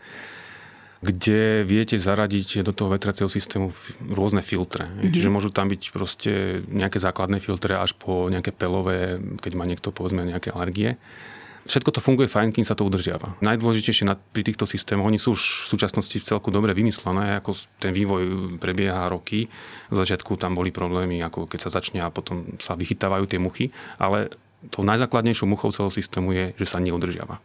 kde 1.06 1.62
viete 1.62 2.02
zaradiť 2.02 2.66
do 2.66 2.74
toho 2.74 2.90
vetracieho 2.90 3.30
systému 3.30 3.70
rôzne 4.10 4.42
filtre. 4.42 4.90
Mm-hmm. 4.90 5.14
Čiže 5.14 5.30
môžu 5.30 5.50
tam 5.54 5.70
byť 5.70 5.82
proste 5.94 6.66
nejaké 6.66 6.98
základné 6.98 7.38
filtre 7.38 7.78
až 7.78 7.94
po 7.94 8.26
nejaké 8.26 8.50
pelové, 8.50 9.22
keď 9.38 9.52
má 9.54 9.70
niekto 9.70 9.94
povedzme 9.94 10.26
nejaké 10.26 10.50
alergie. 10.50 10.98
Všetko 11.66 11.98
to 11.98 12.02
funguje 12.02 12.30
fajn, 12.30 12.54
kým 12.54 12.62
sa 12.62 12.78
to 12.78 12.86
udržiava. 12.86 13.42
Najdôležitejšie 13.42 14.06
pri 14.30 14.42
týchto 14.46 14.70
systémoch, 14.70 15.10
oni 15.10 15.18
sú 15.18 15.34
už 15.34 15.66
v 15.66 15.68
súčasnosti 15.74 16.14
v 16.14 16.22
celku 16.22 16.54
dobre 16.54 16.78
vymyslené, 16.78 17.42
ako 17.42 17.58
ten 17.82 17.90
vývoj 17.90 18.56
prebieha 18.62 19.10
roky. 19.10 19.50
V 19.90 19.96
začiatku 19.98 20.38
tam 20.38 20.54
boli 20.54 20.70
problémy, 20.70 21.18
ako 21.26 21.50
keď 21.50 21.60
sa 21.66 21.74
začne 21.82 22.06
a 22.06 22.14
potom 22.14 22.46
sa 22.62 22.78
vychytávajú 22.78 23.26
tie 23.26 23.42
muchy, 23.42 23.74
ale 23.98 24.30
tou 24.70 24.86
najzákladnejšou 24.86 25.50
muchou 25.50 25.74
celého 25.74 25.90
systému 25.90 26.38
je, 26.38 26.46
že 26.54 26.70
sa 26.70 26.78
neudržiava. 26.78 27.42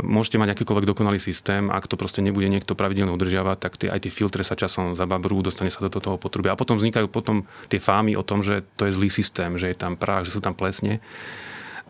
Môžete 0.00 0.40
mať 0.40 0.56
akýkoľvek 0.56 0.86
dokonalý 0.86 1.20
systém, 1.20 1.68
ak 1.68 1.84
to 1.84 1.98
proste 1.98 2.24
nebude 2.24 2.48
niekto 2.48 2.78
pravidelne 2.78 3.12
udržiavať, 3.12 3.56
tak 3.60 3.72
tie, 3.76 3.88
aj 3.90 4.06
tie 4.06 4.12
filtre 4.14 4.40
sa 4.40 4.56
časom 4.56 4.96
zababrú, 4.96 5.44
dostane 5.44 5.68
sa 5.68 5.84
do 5.84 5.92
toho 5.92 6.16
potrubia. 6.16 6.54
A 6.54 6.60
potom 6.60 6.80
vznikajú 6.80 7.10
potom 7.10 7.44
tie 7.68 7.82
fámy 7.82 8.16
o 8.16 8.24
tom, 8.24 8.40
že 8.40 8.64
to 8.78 8.88
je 8.88 8.96
zlý 8.96 9.10
systém, 9.12 9.58
že 9.60 9.68
je 9.68 9.76
tam 9.76 9.98
prach, 9.98 10.24
že 10.24 10.32
sú 10.32 10.40
tam 10.40 10.56
plesne. 10.56 11.02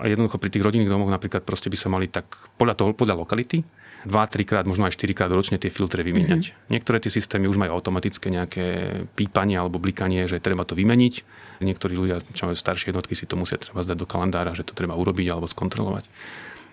A 0.01 0.09
jednoducho 0.09 0.41
pri 0.41 0.49
tých 0.49 0.65
rodinných 0.65 0.89
domoch 0.89 1.13
napríklad 1.13 1.45
proste 1.45 1.69
by 1.69 1.77
sa 1.77 1.93
mali 1.93 2.09
tak 2.09 2.27
podľa 2.57 2.75
toho, 2.75 2.97
podľa 2.97 3.21
lokality, 3.21 3.61
2-3 4.09 4.49
krát, 4.49 4.65
možno 4.65 4.89
aj 4.89 4.97
4 4.97 5.13
krát 5.13 5.29
ročne 5.29 5.61
tie 5.61 5.69
filtre 5.69 6.01
vymeniať. 6.01 6.43
Mm-hmm. 6.49 6.73
Niektoré 6.73 7.05
tie 7.05 7.13
systémy 7.13 7.53
už 7.53 7.61
majú 7.61 7.77
automatické 7.77 8.33
nejaké 8.33 8.65
pípanie 9.13 9.61
alebo 9.61 9.77
blikanie, 9.77 10.25
že 10.25 10.41
treba 10.41 10.65
to 10.65 10.73
vymeniť. 10.73 11.15
Niektorí 11.61 11.93
ľudia, 11.93 12.25
čo 12.33 12.49
majú 12.49 12.57
staršie 12.57 12.97
jednotky, 12.97 13.13
si 13.13 13.29
to 13.29 13.37
musia 13.37 13.61
treba 13.61 13.85
zdať 13.85 14.01
do 14.01 14.09
kalendára, 14.09 14.57
že 14.57 14.65
to 14.65 14.73
treba 14.73 14.97
urobiť 14.97 15.27
alebo 15.29 15.45
skontrolovať 15.45 16.09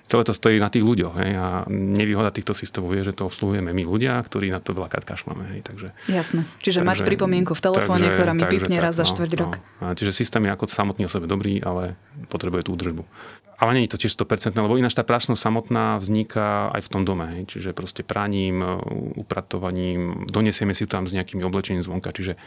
celé 0.07 0.23
to 0.23 0.33
stojí 0.33 0.55
na 0.57 0.71
tých 0.71 0.81
ľuďoch. 0.81 1.13
Hej, 1.19 1.31
a 1.35 1.47
nevýhoda 1.69 2.31
týchto 2.31 2.55
systémov 2.55 2.95
je, 2.95 3.11
že 3.11 3.13
to 3.13 3.27
obsluhujeme 3.27 3.75
my 3.75 3.83
ľudia, 3.83 4.15
ktorí 4.23 4.49
na 4.49 4.63
to 4.63 4.71
veľakrát 4.71 5.03
kašľame. 5.03 5.43
Hej, 5.53 5.61
takže, 5.67 5.87
Jasné. 6.07 6.47
Čiže 6.63 6.81
takže, 6.81 6.89
mať 6.89 6.97
pripomienku 7.03 7.51
v 7.53 7.61
telefóne, 7.61 8.07
takže, 8.07 8.15
ktorá 8.15 8.31
mi 8.33 8.43
pipne 8.47 8.77
raz 8.79 8.95
za 8.95 9.03
no, 9.05 9.11
štvrť 9.11 9.31
no, 9.35 9.39
rok. 9.43 9.53
No. 9.83 9.93
Čiže 9.93 10.11
systém 10.15 10.47
je 10.47 10.51
ako 10.55 10.65
samotný 10.71 11.03
o 11.05 11.11
sebe 11.11 11.27
dobrý, 11.27 11.59
ale 11.59 11.99
potrebuje 12.31 12.71
tú 12.71 12.79
údržbu. 12.79 13.03
Ale 13.57 13.81
je 13.81 13.89
to 13.89 13.97
tiež 13.97 14.13
100%, 14.13 14.53
lebo 14.53 14.77
ináč 14.77 14.93
tá 14.93 15.01
prašnosť 15.01 15.41
samotná 15.41 15.97
vzniká 15.97 16.69
aj 16.77 16.81
v 16.85 16.91
tom 16.93 17.01
dome. 17.01 17.25
Hej. 17.33 17.57
Čiže 17.57 17.69
proste 17.73 18.05
praním, 18.05 18.61
upratovaním, 19.17 20.29
donesieme 20.29 20.77
si 20.77 20.85
tam 20.85 21.09
s 21.09 21.11
nejakými 21.17 21.41
oblečením 21.41 21.81
zvonka. 21.81 22.13
Čiže 22.13 22.37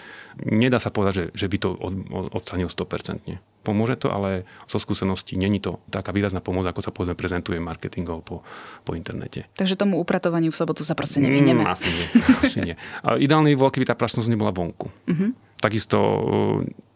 nedá 0.47 0.79
sa 0.79 0.95
povedať, 0.95 1.35
že, 1.35 1.45
že 1.45 1.47
by 1.51 1.57
to 1.59 1.69
od, 1.75 1.95
odstranil 2.31 2.71
100%. 2.71 3.50
Pomôže 3.61 4.01
to, 4.01 4.09
ale 4.09 4.49
zo 4.65 4.81
skúseností 4.81 5.37
není 5.37 5.61
to 5.61 5.85
taká 5.93 6.17
výrazná 6.17 6.41
pomoc, 6.41 6.65
ako 6.65 6.81
sa 6.81 6.91
povedzme 6.91 7.13
prezentuje 7.13 7.61
marketingov 7.61 8.25
po, 8.25 8.37
po 8.85 8.97
internete. 8.97 9.53
Takže 9.53 9.77
tomu 9.77 10.01
upratovaniu 10.01 10.49
v 10.49 10.57
sobotu 10.57 10.81
sa 10.81 10.97
proste 10.97 11.21
nevyhneme. 11.21 11.65
Mm, 11.65 11.69
asi 11.69 11.89
nie. 11.93 12.07
asi 12.45 12.59
nie. 12.65 12.75
A 13.05 13.21
ideálny 13.21 13.53
bol, 13.55 13.69
keby 13.69 13.85
tá 13.85 13.93
prašnosť 13.93 14.33
nebola 14.33 14.49
vonku. 14.49 14.89
Uh-huh. 14.89 15.37
Takisto 15.61 15.99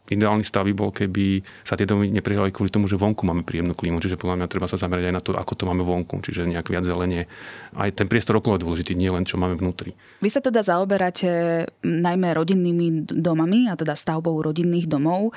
ideálny 0.05 0.45
stav 0.45 0.69
by 0.69 0.75
bol, 0.77 0.93
keby 0.93 1.41
sa 1.65 1.81
tie 1.81 1.89
domy 1.89 2.13
neprihrali 2.13 2.53
kvôli 2.53 2.69
tomu, 2.69 2.85
že 2.85 3.01
vonku 3.01 3.25
máme 3.25 3.41
príjemnú 3.41 3.73
klímu. 3.73 4.05
Čiže 4.05 4.21
podľa 4.21 4.45
mňa 4.45 4.51
treba 4.53 4.69
sa 4.69 4.77
zamerať 4.77 5.09
aj 5.09 5.15
na 5.17 5.23
to, 5.25 5.31
ako 5.33 5.53
to 5.57 5.65
máme 5.65 5.81
vonku. 5.81 6.21
Čiže 6.21 6.45
nejak 6.45 6.69
viac 6.69 6.85
zelenie. 6.85 7.25
Aj 7.73 7.89
ten 7.89 8.05
priestor 8.05 8.37
okolo 8.37 8.61
je 8.61 8.65
dôležitý, 8.69 8.93
nie 8.93 9.09
len 9.09 9.25
čo 9.25 9.41
máme 9.41 9.57
vnútri. 9.57 9.97
Vy 10.21 10.29
sa 10.29 10.45
teda 10.45 10.61
zaoberáte 10.61 11.65
najmä 11.81 12.37
rodinnými 12.37 13.09
domami, 13.09 13.73
a 13.73 13.81
teda 13.81 13.97
stavbou 13.97 14.45
rodinných 14.45 14.85
domov. 14.85 15.33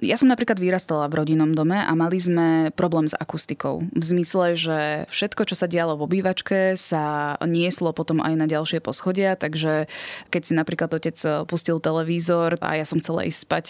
Ja 0.00 0.16
som 0.16 0.32
napríklad 0.32 0.56
vyrastala 0.56 1.04
v 1.12 1.20
rodinnom 1.20 1.52
dome 1.52 1.76
a 1.76 1.92
mali 1.92 2.16
sme 2.16 2.72
problém 2.72 3.04
s 3.04 3.12
akustikou. 3.12 3.84
V 3.92 4.00
zmysle, 4.00 4.56
že 4.56 4.78
všetko, 5.12 5.44
čo 5.44 5.52
sa 5.52 5.68
dialo 5.68 5.92
v 6.00 6.08
obývačke, 6.08 6.72
sa 6.80 7.36
nieslo 7.44 7.92
potom 7.92 8.24
aj 8.24 8.32
na 8.32 8.48
ďalšie 8.48 8.80
poschodia, 8.80 9.36
takže 9.36 9.92
keď 10.32 10.42
si 10.42 10.52
napríklad 10.56 10.88
otec 10.96 11.44
pustil 11.44 11.84
televízor 11.84 12.56
a 12.64 12.80
ja 12.80 12.88
som 12.88 13.04
chcela 13.04 13.28
ísť 13.28 13.40
spať, 13.44 13.66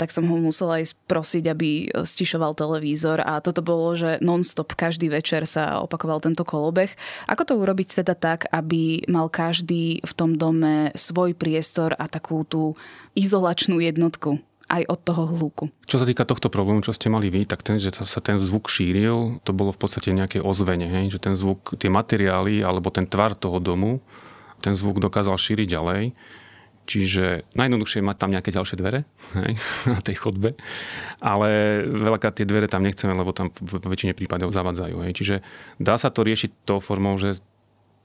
tak 0.00 0.16
som 0.16 0.24
ho 0.24 0.40
musela 0.40 0.80
ísť 0.80 0.96
prosiť, 1.04 1.44
aby 1.44 1.92
stišoval 1.92 2.56
televízor 2.56 3.20
a 3.20 3.44
toto 3.44 3.60
bolo, 3.60 3.92
že 4.00 4.16
non-stop 4.24 4.72
každý 4.72 5.12
večer 5.12 5.44
sa 5.44 5.84
opakoval 5.84 6.24
tento 6.24 6.40
kolobeh. 6.48 6.88
Ako 7.28 7.44
to 7.44 7.60
urobiť 7.60 8.00
teda 8.00 8.16
tak, 8.16 8.48
aby 8.48 9.04
mal 9.12 9.28
každý 9.28 10.00
v 10.00 10.12
tom 10.16 10.40
dome 10.40 10.96
svoj 10.96 11.36
priestor 11.36 11.92
a 12.00 12.08
takú 12.08 12.48
tú 12.48 12.80
izolačnú 13.12 13.84
jednotku? 13.84 14.40
Aj 14.66 14.82
od 14.90 15.00
toho 15.02 15.22
hluku. 15.30 15.64
Čo 15.86 16.02
sa 16.02 16.06
týka 16.06 16.26
tohto 16.26 16.50
problému, 16.50 16.82
čo 16.82 16.90
ste 16.90 17.06
mali 17.06 17.30
vy, 17.30 17.46
tak 17.46 17.62
ten, 17.62 17.78
že 17.78 17.94
sa 17.94 18.18
ten 18.18 18.42
zvuk 18.42 18.66
šíril, 18.66 19.38
to 19.46 19.54
bolo 19.54 19.70
v 19.70 19.78
podstate 19.78 20.10
nejaké 20.10 20.42
ozvenie, 20.42 20.90
hej? 20.90 21.14
že 21.14 21.22
ten 21.22 21.38
zvuk, 21.38 21.78
tie 21.78 21.86
materiály 21.86 22.66
alebo 22.66 22.90
ten 22.90 23.06
tvar 23.06 23.38
toho 23.38 23.62
domu, 23.62 24.02
ten 24.58 24.74
zvuk 24.74 24.98
dokázal 24.98 25.38
šíriť 25.38 25.68
ďalej. 25.70 26.04
Čiže 26.86 27.50
najjednoduchšie 27.58 27.98
je 27.98 28.08
mať 28.14 28.16
tam 28.18 28.30
nejaké 28.30 28.54
ďalšie 28.54 28.78
dvere 28.78 29.02
hej, 29.34 29.58
na 29.94 30.00
tej 30.02 30.16
chodbe, 30.22 30.54
ale 31.18 31.82
veľakrát 31.82 32.38
tie 32.38 32.46
dvere 32.46 32.70
tam 32.70 32.86
nechceme, 32.86 33.10
lebo 33.10 33.34
tam 33.34 33.50
v 33.50 33.82
väčšine 33.82 34.14
prípadov 34.14 34.54
zavadzajú. 34.54 35.02
Hej. 35.02 35.12
Čiže 35.18 35.34
dá 35.82 35.98
sa 35.98 36.14
to 36.14 36.22
riešiť 36.22 36.66
tou 36.66 36.78
formou, 36.78 37.18
že 37.18 37.42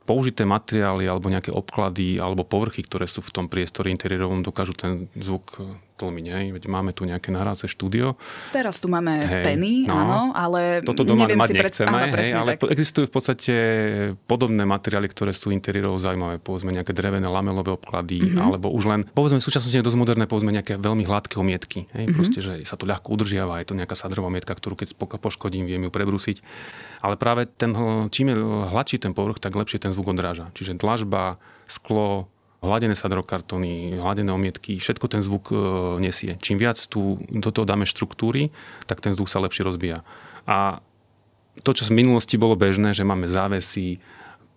použité 0.05 0.49
materiály 0.49 1.05
alebo 1.05 1.29
nejaké 1.29 1.53
obklady 1.53 2.17
alebo 2.17 2.41
povrchy, 2.41 2.81
ktoré 2.81 3.05
sú 3.05 3.21
v 3.21 3.33
tom 3.33 3.45
priestore 3.45 3.93
interiérovom, 3.93 4.41
dokážu 4.41 4.73
ten 4.73 5.05
zvuk 5.13 5.61
tlmiť. 6.01 6.25
Hej? 6.33 6.45
Veď 6.57 6.63
máme 6.65 6.91
tu 6.97 7.05
nejaké 7.05 7.29
nahráce 7.29 7.69
štúdio. 7.69 8.17
Teraz 8.49 8.81
tu 8.81 8.89
máme 8.89 9.21
hej, 9.21 9.45
peny, 9.45 9.85
no, 9.85 9.93
áno, 9.93 10.19
ale 10.33 10.81
Toto 10.81 11.05
doma 11.05 11.29
neviem 11.29 11.37
mať 11.37 11.49
si 11.49 11.55
nechceme, 11.61 11.93
áno, 11.93 12.17
hej, 12.17 12.31
ale 12.33 12.51
tak. 12.57 12.73
existujú 12.73 13.05
v 13.05 13.13
podstate 13.13 13.55
podobné 14.25 14.65
materiály, 14.65 15.05
ktoré 15.05 15.29
sú 15.29 15.53
interiérov 15.53 16.01
zaujímavé. 16.01 16.41
Povedzme 16.41 16.73
nejaké 16.73 16.97
drevené 16.97 17.29
lamelové 17.29 17.77
obklady, 17.77 18.33
mm-hmm. 18.33 18.41
alebo 18.41 18.73
už 18.73 18.83
len, 18.89 19.01
povedzme 19.13 19.37
v 19.37 19.45
súčasnosti 19.45 19.77
je 19.77 19.85
dosť 19.85 19.99
moderné, 19.99 20.25
povedzme 20.25 20.49
nejaké 20.49 20.81
veľmi 20.81 21.05
hladké 21.05 21.37
omietky. 21.37 21.85
Hej? 21.93 22.09
Mm-hmm. 22.09 22.15
Proste, 22.17 22.39
že 22.41 22.53
sa 22.65 22.75
to 22.75 22.89
ľahko 22.89 23.13
udržiava, 23.13 23.61
je 23.61 23.69
to 23.69 23.77
nejaká 23.77 23.93
sadrová 23.93 24.33
omietka, 24.33 24.57
ktorú 24.57 24.73
keď 24.73 24.97
poškodím, 24.97 25.69
viem 25.69 25.85
ju 25.85 25.91
prebrusiť. 25.93 26.41
Ale 27.01 27.17
práve 27.17 27.49
ten, 27.49 27.73
čím 28.13 28.33
je 28.33 28.35
hladší 28.71 29.01
ten 29.01 29.13
povrch, 29.13 29.41
tak 29.41 29.57
lepšie 29.57 29.81
ten 29.81 29.91
zvuk 29.93 30.13
odráža. 30.13 30.53
Čiže 30.53 30.77
dlažba, 30.77 31.41
sklo, 31.65 32.29
hladené 32.61 32.93
sadrokartóny, 32.93 33.97
hladené 33.97 34.29
omietky, 34.29 34.77
všetko 34.77 35.05
ten 35.09 35.25
zvuk 35.25 35.49
e, 35.49 35.57
nesie. 35.97 36.37
Čím 36.37 36.61
viac 36.61 36.77
tu 36.77 37.17
do 37.25 37.49
toho 37.49 37.65
dáme 37.65 37.89
štruktúry, 37.89 38.53
tak 38.85 39.01
ten 39.01 39.17
zvuk 39.17 39.25
sa 39.25 39.41
lepšie 39.41 39.65
rozbíja. 39.65 40.05
A 40.45 40.77
to, 41.65 41.73
čo 41.73 41.89
v 41.89 41.97
minulosti 42.05 42.37
bolo 42.37 42.53
bežné, 42.53 42.93
že 42.93 43.01
máme 43.01 43.25
závesy, 43.25 43.97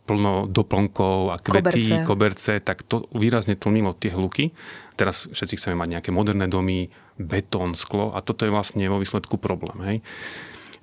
plno 0.04 0.44
doplnkov 0.44 1.32
a 1.32 1.36
kvety, 1.40 2.04
koberce. 2.04 2.04
koberce, 2.04 2.52
tak 2.60 2.84
to 2.84 3.08
výrazne 3.16 3.56
tlmilo 3.56 3.96
tie 3.96 4.12
hluky. 4.12 4.52
Teraz 5.00 5.24
všetci 5.32 5.56
chceme 5.56 5.80
mať 5.80 5.88
nejaké 5.98 6.10
moderné 6.12 6.44
domy, 6.44 6.92
betón, 7.16 7.72
sklo 7.72 8.12
a 8.12 8.20
toto 8.20 8.44
je 8.44 8.52
vlastne 8.52 8.84
vo 8.84 9.00
výsledku 9.00 9.40
problém. 9.40 9.78
Hej. 9.80 9.96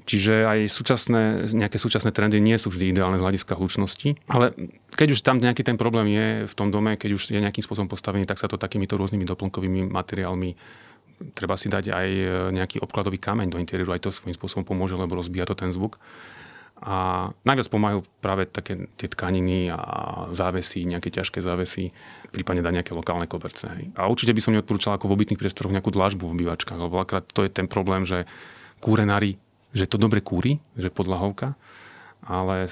Čiže 0.01 0.49
aj 0.49 0.59
súčasné, 0.67 1.53
nejaké 1.53 1.77
súčasné 1.77 2.09
trendy 2.09 2.41
nie 2.41 2.57
sú 2.57 2.73
vždy 2.73 2.89
ideálne 2.89 3.21
z 3.21 3.23
hľadiska 3.23 3.53
hlučnosti. 3.53 4.17
Ale 4.25 4.53
keď 4.97 5.13
už 5.13 5.21
tam 5.21 5.37
nejaký 5.37 5.61
ten 5.61 5.77
problém 5.77 6.09
je 6.09 6.27
v 6.49 6.53
tom 6.57 6.73
dome, 6.73 6.97
keď 6.97 7.09
už 7.13 7.21
je 7.31 7.39
nejakým 7.39 7.61
spôsobom 7.61 7.87
postavený, 7.87 8.25
tak 8.25 8.41
sa 8.41 8.49
to 8.49 8.57
takýmito 8.57 8.97
rôznymi 8.97 9.23
doplnkovými 9.29 9.93
materiálmi 9.93 10.51
treba 11.37 11.53
si 11.53 11.69
dať 11.69 11.93
aj 11.93 12.07
nejaký 12.49 12.81
obkladový 12.81 13.21
kameň 13.21 13.53
do 13.53 13.61
interiéru, 13.61 13.93
aj 13.93 14.09
to 14.09 14.09
svojím 14.09 14.33
spôsobom 14.33 14.65
pomôže, 14.65 14.97
lebo 14.97 15.13
rozbíja 15.13 15.45
to 15.45 15.53
ten 15.53 15.69
zvuk. 15.69 16.01
A 16.81 17.29
najviac 17.45 17.69
pomáhajú 17.69 18.01
práve 18.25 18.49
také 18.49 18.89
tie 18.97 19.05
tkaniny 19.05 19.69
a 19.69 19.79
závesy, 20.33 20.81
nejaké 20.89 21.13
ťažké 21.13 21.37
závesy, 21.45 21.93
prípadne 22.33 22.65
dať 22.65 22.73
nejaké 22.81 22.93
lokálne 22.97 23.29
koberce. 23.29 23.69
A 23.93 24.09
určite 24.09 24.33
by 24.33 24.41
som 24.41 24.57
neodporúčal 24.57 24.97
ako 24.97 25.13
v 25.13 25.21
obytných 25.21 25.37
priestoroch 25.37 25.69
nejakú 25.69 25.93
dlažbu 25.93 26.25
v 26.25 26.33
obývačkách, 26.41 26.81
lebo 26.81 26.97
veľakrát 26.97 27.29
to 27.29 27.45
je 27.45 27.53
ten 27.53 27.69
problém, 27.69 28.01
že 28.01 28.25
kúrenári 28.81 29.37
že 29.71 29.87
to 29.87 29.95
dobre 29.99 30.19
kúri, 30.19 30.59
že 30.75 30.91
podlahovka, 30.91 31.55
ale 32.21 32.69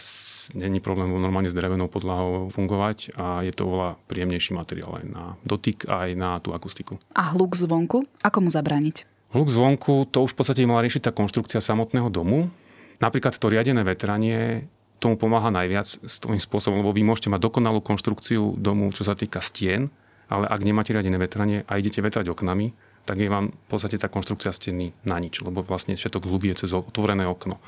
není 0.53 0.79
problém 0.79 1.09
normálne 1.09 1.49
s 1.49 1.57
drevenou 1.57 1.89
podlahou 1.89 2.53
fungovať 2.53 3.17
a 3.17 3.41
je 3.41 3.53
to 3.53 3.65
oveľa 3.65 3.89
príjemnejší 4.05 4.53
materiál 4.53 5.01
aj 5.01 5.05
na 5.09 5.23
dotyk, 5.41 5.89
aj 5.89 6.09
na 6.13 6.38
tú 6.38 6.53
akustiku. 6.53 7.01
A 7.17 7.33
hluk 7.33 7.57
zvonku? 7.57 8.05
Ako 8.21 8.45
mu 8.45 8.49
zabrániť? 8.53 9.05
Hluk 9.33 9.49
zvonku, 9.49 10.09
to 10.09 10.25
už 10.25 10.33
v 10.33 10.38
podstate 10.41 10.65
mala 10.65 10.85
riešiť 10.85 11.09
tá 11.09 11.12
konštrukcia 11.13 11.62
samotného 11.62 12.09
domu. 12.09 12.49
Napríklad 12.97 13.38
to 13.38 13.49
riadené 13.49 13.85
vetranie 13.85 14.69
tomu 14.99 15.15
pomáha 15.15 15.47
najviac 15.49 15.88
s 15.88 16.19
tým 16.19 16.35
spôsobom, 16.35 16.83
lebo 16.83 16.91
vy 16.91 17.07
môžete 17.07 17.31
mať 17.31 17.39
dokonalú 17.39 17.79
konštrukciu 17.79 18.59
domu, 18.59 18.91
čo 18.91 19.07
sa 19.07 19.15
týka 19.15 19.39
stien, 19.39 19.88
ale 20.27 20.45
ak 20.45 20.62
nemáte 20.62 20.91
riadené 20.91 21.15
vetranie 21.15 21.63
a 21.65 21.79
idete 21.79 22.03
vetrať 22.03 22.27
oknami, 22.29 22.75
tak 23.05 23.17
je 23.19 23.29
vám 23.29 23.51
v 23.51 23.67
podstate 23.67 23.99
tá 23.99 24.07
konštrukcia 24.09 24.51
steny 24.53 24.95
na 25.05 25.17
nič, 25.19 25.43
lebo 25.43 25.62
vlastne 25.62 25.93
všetok 25.93 26.25
hlubie 26.25 26.55
cez 26.55 26.71
otvorené 26.71 27.27
okno. 27.27 27.62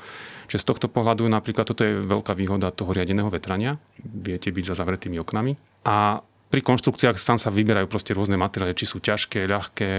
Čiže 0.50 0.62
z 0.62 0.68
tohto 0.68 0.86
pohľadu 0.90 1.24
napríklad 1.28 1.64
toto 1.64 1.86
je 1.86 2.02
veľká 2.02 2.34
výhoda 2.36 2.74
toho 2.74 2.92
riadeného 2.92 3.30
vetrania. 3.32 3.80
Viete 4.02 4.52
byť 4.52 4.64
za 4.72 4.78
zavretými 4.78 5.16
oknami. 5.22 5.84
A 5.86 6.22
pri 6.52 6.60
konštrukciách 6.60 7.16
tam 7.16 7.40
sa 7.40 7.48
vyberajú 7.48 7.88
proste 7.88 8.12
rôzne 8.12 8.36
materiály, 8.36 8.76
či 8.76 8.84
sú 8.84 9.00
ťažké, 9.00 9.48
ľahké. 9.48 9.90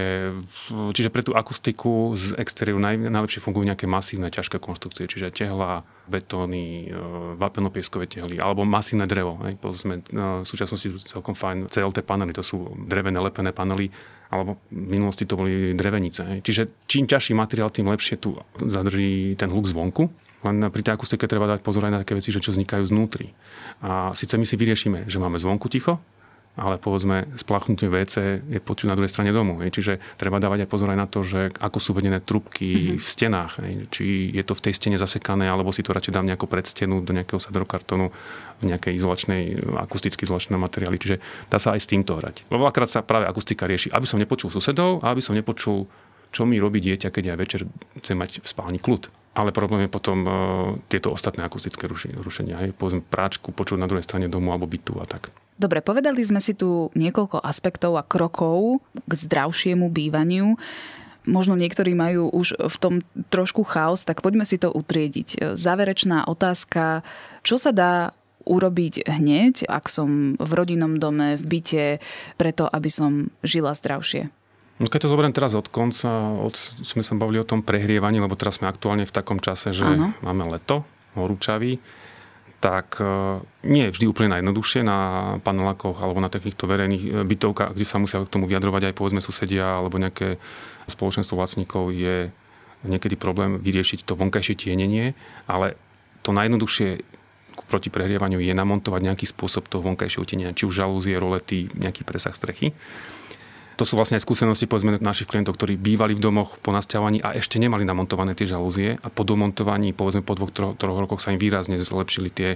Čiže 0.70 1.10
pre 1.10 1.26
tú 1.26 1.34
akustiku 1.34 2.14
z 2.14 2.38
exteriéru 2.38 2.78
naj, 2.78 3.10
najlepšie 3.10 3.42
fungujú 3.42 3.66
nejaké 3.66 3.90
masívne 3.90 4.30
ťažké 4.30 4.62
konštrukcie, 4.62 5.10
čiže 5.10 5.34
tehla, 5.34 5.82
betóny, 6.06 6.86
e, 6.86 6.96
vapenopieskové 7.34 8.06
tehly 8.06 8.38
alebo 8.38 8.62
masívne 8.62 9.10
drevo. 9.10 9.42
Hej. 9.42 9.58
Povedzme, 9.58 9.94
e, 9.98 10.02
v 10.14 10.46
súčasnosti 10.46 10.86
sú 10.86 10.98
celkom 11.02 11.34
fajn 11.34 11.66
CLT 11.66 12.06
panely, 12.06 12.30
to 12.30 12.46
sú 12.46 12.70
drevené 12.86 13.18
lepené 13.18 13.50
panely, 13.50 13.90
alebo 14.30 14.62
v 14.70 14.94
minulosti 14.94 15.26
to 15.26 15.34
boli 15.34 15.74
drevenice. 15.74 16.38
Čiže 16.38 16.86
čím 16.86 17.10
ťažší 17.10 17.34
materiál, 17.34 17.74
tým 17.74 17.90
lepšie 17.90 18.22
tu 18.22 18.38
zadrží 18.62 19.34
ten 19.34 19.50
hluk 19.50 19.66
zvonku. 19.66 20.06
Len 20.44 20.60
pri 20.70 20.82
tej 20.86 20.94
akustike 20.94 21.24
treba 21.24 21.48
dať 21.48 21.64
pozor 21.64 21.88
aj 21.88 21.92
na 21.92 22.00
také 22.04 22.14
veci, 22.14 22.28
že 22.28 22.38
čo 22.38 22.52
vznikajú 22.52 22.84
znútri. 22.84 23.32
A 23.80 24.12
síce 24.12 24.36
my 24.36 24.44
si 24.44 24.60
vyriešime, 24.60 25.08
že 25.08 25.16
máme 25.16 25.40
zvonku 25.40 25.72
ticho, 25.72 26.04
ale 26.54 26.78
povedzme 26.78 27.26
splachnutie 27.34 27.90
WC 27.90 28.46
je 28.46 28.60
počuť 28.62 28.86
na 28.86 28.94
druhej 28.94 29.10
strane 29.10 29.34
domu. 29.34 29.58
Hej. 29.58 29.74
Čiže 29.74 29.92
treba 30.14 30.38
dávať 30.38 30.64
aj 30.64 30.70
pozor 30.70 30.86
aj 30.94 30.98
na 31.02 31.10
to, 31.10 31.26
že 31.26 31.50
ako 31.58 31.78
sú 31.82 31.90
vedené 31.98 32.22
trubky 32.22 32.94
mm-hmm. 32.94 33.02
v 33.02 33.06
stenách. 33.06 33.52
Hej. 33.58 33.72
Či 33.90 34.04
je 34.30 34.42
to 34.46 34.54
v 34.54 34.62
tej 34.70 34.74
stene 34.78 34.94
zasekané, 34.94 35.50
alebo 35.50 35.74
si 35.74 35.82
to 35.82 35.90
radšej 35.90 36.14
dám 36.14 36.30
nejako 36.30 36.46
pred 36.46 36.62
stenu 36.62 37.02
do 37.02 37.10
nejakého 37.10 37.42
sadrokartonu 37.42 38.14
v 38.62 38.64
nejakej 38.70 38.94
izolačnej, 39.02 39.42
akusticky 39.82 40.30
izolačnej 40.30 40.54
materiály. 40.54 40.96
Čiže 41.02 41.16
dá 41.50 41.58
sa 41.58 41.74
aj 41.74 41.82
s 41.82 41.90
týmto 41.90 42.14
hrať. 42.22 42.46
Lebo 42.46 42.70
veľakrát 42.70 42.86
sa 42.86 43.02
práve 43.02 43.26
akustika 43.26 43.66
rieši, 43.66 43.90
aby 43.90 44.06
som 44.06 44.22
nepočul 44.22 44.54
susedov 44.54 45.02
a 45.02 45.10
aby 45.10 45.18
som 45.18 45.34
nepočul, 45.34 45.90
čo 46.30 46.46
mi 46.46 46.62
robí 46.62 46.78
dieťa, 46.78 47.10
keď 47.10 47.24
ja 47.24 47.34
večer 47.34 47.66
chcem 47.98 48.14
mať 48.14 48.38
v 48.38 48.46
spálni 48.46 48.78
kľud. 48.78 49.10
Ale 49.34 49.50
problém 49.50 49.82
je 49.82 49.90
potom 49.90 50.18
uh, 50.22 50.30
tieto 50.86 51.10
ostatné 51.10 51.42
akustické 51.42 51.90
rušenia. 51.90 52.62
Hej. 52.62 52.78
Povedzme 52.78 53.02
práčku 53.02 53.50
počuť 53.50 53.82
na 53.82 53.90
druhej 53.90 54.06
strane 54.06 54.30
domu 54.30 54.54
alebo 54.54 54.70
bytu 54.70 55.02
a 55.02 55.10
tak. 55.10 55.34
Dobre, 55.54 55.78
povedali 55.86 56.18
sme 56.26 56.42
si 56.42 56.50
tu 56.50 56.90
niekoľko 56.98 57.38
aspektov 57.38 57.94
a 57.94 58.02
krokov 58.02 58.82
k 59.06 59.12
zdravšiemu 59.14 59.86
bývaniu. 59.86 60.58
Možno 61.24 61.54
niektorí 61.56 61.94
majú 61.94 62.28
už 62.28 62.58
v 62.58 62.76
tom 62.76 62.94
trošku 63.32 63.64
chaos, 63.64 64.02
tak 64.04 64.20
poďme 64.20 64.44
si 64.44 64.58
to 64.60 64.68
utriediť. 64.68 65.56
Záverečná 65.56 66.26
otázka, 66.26 67.06
čo 67.46 67.56
sa 67.56 67.70
dá 67.72 68.12
urobiť 68.44 69.08
hneď, 69.08 69.64
ak 69.64 69.88
som 69.88 70.36
v 70.36 70.50
rodinnom 70.52 71.00
dome, 71.00 71.40
v 71.40 71.44
byte, 71.48 71.86
preto 72.36 72.68
aby 72.68 72.90
som 72.92 73.32
žila 73.40 73.72
zdravšie? 73.72 74.28
No 74.82 74.90
keď 74.90 75.06
to 75.06 75.12
zoberiem 75.14 75.32
teraz 75.32 75.54
od 75.54 75.70
konca, 75.70 76.10
od, 76.44 76.58
sme 76.82 77.00
sa 77.00 77.14
bavili 77.14 77.40
o 77.40 77.46
tom 77.46 77.62
prehrievaní, 77.62 78.18
lebo 78.18 78.34
teraz 78.34 78.58
sme 78.58 78.66
aktuálne 78.66 79.06
v 79.06 79.14
takom 79.14 79.38
čase, 79.38 79.70
že 79.70 79.86
ano. 79.86 80.12
máme 80.20 80.50
leto, 80.50 80.82
horúčavý 81.14 81.78
tak 82.64 82.96
e, 82.96 83.04
nie 83.68 83.84
je 83.84 83.92
vždy 83.92 84.06
úplne 84.08 84.32
najjednoduchšie 84.32 84.80
na 84.88 84.98
panelákoch 85.44 86.00
alebo 86.00 86.24
na 86.24 86.32
takýchto 86.32 86.64
verejných 86.64 87.04
e, 87.04 87.10
bytovkách, 87.28 87.76
kde 87.76 87.84
sa 87.84 88.00
musia 88.00 88.24
k 88.24 88.32
tomu 88.32 88.48
vyjadrovať 88.48 88.88
aj 88.88 88.96
povedzme 88.96 89.20
susedia 89.20 89.84
alebo 89.84 90.00
nejaké 90.00 90.40
spoločenstvo 90.88 91.36
vlastníkov, 91.36 91.92
je 91.92 92.32
niekedy 92.88 93.20
problém 93.20 93.60
vyriešiť 93.60 94.08
to 94.08 94.16
vonkajšie 94.16 94.56
tienenie, 94.56 95.12
ale 95.44 95.76
to 96.24 96.32
najjednoduchšie 96.32 97.04
proti 97.68 97.92
prehrievaniu 97.92 98.40
je 98.40 98.56
namontovať 98.56 99.00
nejaký 99.12 99.28
spôsob 99.28 99.68
toho 99.68 99.84
vonkajšieho 99.84 100.24
tienenia, 100.24 100.56
či 100.56 100.64
už 100.64 100.80
žalúzie, 100.84 101.20
rolety, 101.20 101.68
nejaký 101.76 102.08
presah 102.08 102.32
strechy. 102.32 102.72
To 103.74 103.82
sú 103.82 103.98
vlastne 103.98 104.22
aj 104.22 104.22
skúsenosti 104.22 104.70
povedzme 104.70 105.02
našich 105.02 105.26
klientov, 105.26 105.58
ktorí 105.58 105.74
bývali 105.74 106.14
v 106.14 106.22
domoch 106.22 106.62
po 106.62 106.70
nasťahovaní 106.70 107.18
a 107.26 107.34
ešte 107.34 107.58
nemali 107.58 107.82
namontované 107.82 108.38
tie 108.38 108.46
žalúzie 108.46 109.02
a 109.02 109.08
po 109.10 109.26
domontovaní 109.26 109.90
povedzme 109.90 110.22
po 110.22 110.38
dvoch, 110.38 110.54
troch, 110.54 110.74
troch 110.78 110.94
rokoch 110.94 111.18
sa 111.18 111.34
im 111.34 111.42
výrazne 111.42 111.74
zlepšili 111.74 112.30
tie 112.30 112.50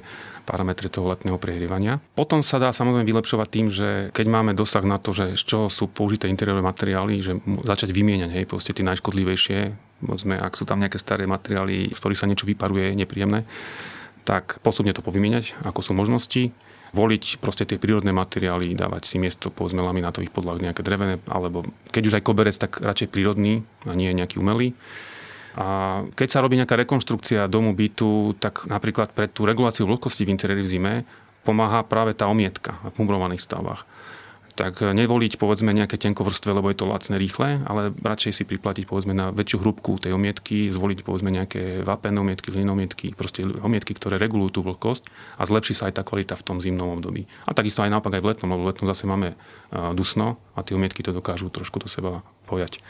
parametre 0.47 0.87
toho 0.87 1.11
letného 1.11 1.35
prehrievania. 1.37 1.99
Potom 2.15 2.47
sa 2.47 2.63
dá 2.63 2.71
samozrejme 2.71 3.03
vylepšovať 3.03 3.49
tým, 3.51 3.67
že 3.67 3.89
keď 4.15 4.27
máme 4.31 4.53
dosah 4.55 4.87
na 4.87 5.03
to, 5.03 5.11
že 5.11 5.35
z 5.35 5.43
čoho 5.43 5.67
sú 5.67 5.91
použité 5.91 6.31
interiérové 6.31 6.63
materiály, 6.63 7.15
že 7.19 7.33
začať 7.67 7.91
vymieňať 7.91 8.31
hej, 8.39 8.45
proste 8.47 8.71
tie 8.71 8.87
najškodlivejšie, 8.87 9.59
povedzme, 10.07 10.39
ak 10.39 10.55
sú 10.55 10.65
tam 10.65 10.79
nejaké 10.79 11.03
staré 11.03 11.27
materiály, 11.27 11.91
z 11.91 11.99
ktorých 11.99 12.21
sa 12.21 12.31
niečo 12.31 12.47
vyparuje 12.47 12.95
nepríjemné, 12.95 13.43
tak 14.23 14.63
postupne 14.63 14.95
to 14.95 15.03
povymieňať, 15.03 15.59
ako 15.67 15.81
sú 15.83 15.93
možnosti 15.97 16.55
voliť 16.93 17.43
proste 17.43 17.69
tie 17.69 17.77
prírodné 17.77 18.15
materiály, 18.15 18.77
dávať 18.77 19.05
si 19.05 19.17
miesto 19.21 19.53
povedzme 19.53 19.85
laminátových 19.85 20.33
podlah 20.33 20.57
nejaké 20.57 20.81
drevené, 20.81 21.21
alebo 21.29 21.65
keď 21.93 22.03
už 22.09 22.17
aj 22.21 22.25
koberec, 22.25 22.57
tak 22.57 22.81
radšej 22.81 23.13
prírodný 23.13 23.67
a 23.85 23.93
nie 23.93 24.13
nejaký 24.13 24.41
umelý. 24.41 24.73
A 25.59 26.01
keď 26.15 26.29
sa 26.31 26.43
robí 26.45 26.55
nejaká 26.55 26.79
rekonštrukcia 26.79 27.51
domu, 27.51 27.75
bytu, 27.75 28.39
tak 28.39 28.71
napríklad 28.71 29.11
pre 29.11 29.27
tú 29.27 29.43
reguláciu 29.43 29.91
vlhkosti 29.91 30.23
v 30.23 30.33
interiéri 30.33 30.63
v 30.63 30.71
zime 30.71 30.95
pomáha 31.43 31.83
práve 31.83 32.15
tá 32.15 32.31
omietka 32.31 32.79
v 32.85 32.95
mumrovaných 33.03 33.43
stavách 33.43 33.83
tak 34.59 34.83
nevoliť 34.83 35.39
povedzme 35.39 35.71
nejaké 35.71 35.95
tenkovrstve, 36.03 36.51
lebo 36.51 36.67
je 36.67 36.83
to 36.83 36.91
lacné, 36.91 37.15
rýchle, 37.15 37.63
ale 37.63 37.95
radšej 37.95 38.43
si 38.43 38.43
priplatiť 38.43 38.91
povedzme 38.91 39.15
na 39.15 39.31
väčšiu 39.31 39.63
hrúbku 39.63 40.03
tej 40.03 40.11
omietky, 40.19 40.67
zvoliť 40.75 41.07
povedzme 41.07 41.31
nejaké 41.31 41.87
vápenné 41.87 42.19
omietky, 42.19 42.51
linomietky, 42.51 43.15
proste 43.15 43.47
omietky, 43.47 43.95
ktoré 43.95 44.19
regulujú 44.19 44.59
tú 44.59 44.61
vlhkosť 44.67 45.07
a 45.39 45.47
zlepší 45.47 45.79
sa 45.79 45.87
aj 45.87 45.95
tá 45.95 46.03
kvalita 46.03 46.35
v 46.35 46.43
tom 46.43 46.59
zimnom 46.59 46.99
období. 46.99 47.31
A 47.47 47.55
takisto 47.55 47.87
aj 47.87 47.95
naopak 47.95 48.19
aj 48.19 48.23
v 48.27 48.29
letnom, 48.35 48.51
lebo 48.51 48.67
v 48.67 48.71
letnom 48.75 48.91
zase 48.91 49.07
máme 49.07 49.39
dusno 49.95 50.43
a 50.59 50.67
tie 50.67 50.75
omietky 50.75 51.07
to 51.07 51.15
dokážu 51.15 51.55
trošku 51.55 51.79
do 51.79 51.87
seba 51.87 52.27
pojať 52.51 52.83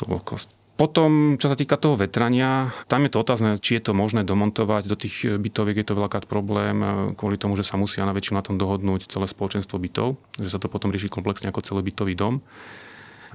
tú 0.00 0.08
vlhkosť. 0.08 0.59
Potom, 0.80 1.36
čo 1.36 1.52
sa 1.52 1.60
týka 1.60 1.76
toho 1.76 1.92
vetrania, 1.92 2.72
tam 2.88 3.04
je 3.04 3.12
to 3.12 3.20
otázne, 3.20 3.60
či 3.60 3.76
je 3.76 3.84
to 3.84 3.92
možné 3.92 4.24
domontovať. 4.24 4.88
Do 4.88 4.96
tých 4.96 5.28
bytoviek 5.36 5.84
je 5.84 5.92
to 5.92 5.98
veľakrát 6.00 6.24
problém 6.24 6.80
kvôli 7.20 7.36
tomu, 7.36 7.52
že 7.52 7.68
sa 7.68 7.76
musia 7.76 8.08
na 8.08 8.16
väčšinu 8.16 8.40
na 8.40 8.46
tom 8.48 8.56
dohodnúť 8.56 9.12
celé 9.12 9.28
spoločenstvo 9.28 9.76
bytov, 9.76 10.16
že 10.40 10.48
sa 10.48 10.56
to 10.56 10.72
potom 10.72 10.88
rieši 10.88 11.12
komplexne 11.12 11.52
ako 11.52 11.60
celý 11.60 11.84
bytový 11.84 12.16
dom. 12.16 12.40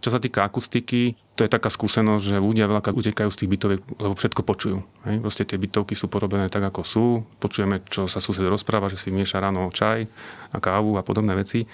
Čo 0.02 0.10
sa 0.10 0.18
týka 0.18 0.42
akustiky, 0.42 1.14
to 1.38 1.46
je 1.46 1.54
taká 1.54 1.70
skúsenosť, 1.70 2.34
že 2.34 2.42
ľudia 2.42 2.66
veľa 2.66 2.82
utekajú 2.98 3.30
z 3.30 3.38
tých 3.38 3.52
bytoviek, 3.54 3.82
lebo 3.94 4.18
všetko 4.18 4.42
počujú. 4.42 4.78
Hej? 5.06 5.22
Proste 5.22 5.46
tie 5.46 5.62
bytovky 5.62 5.94
sú 5.94 6.10
porobené 6.10 6.50
tak, 6.50 6.66
ako 6.66 6.82
sú. 6.82 7.06
Počujeme, 7.38 7.86
čo 7.86 8.10
sa 8.10 8.18
sused 8.18 8.42
rozpráva, 8.50 8.90
že 8.90 8.98
si 8.98 9.14
mieša 9.14 9.38
ráno 9.38 9.70
čaj 9.70 10.10
a 10.50 10.58
kávu 10.58 10.98
a 10.98 11.06
podobné 11.06 11.38
veci 11.38 11.70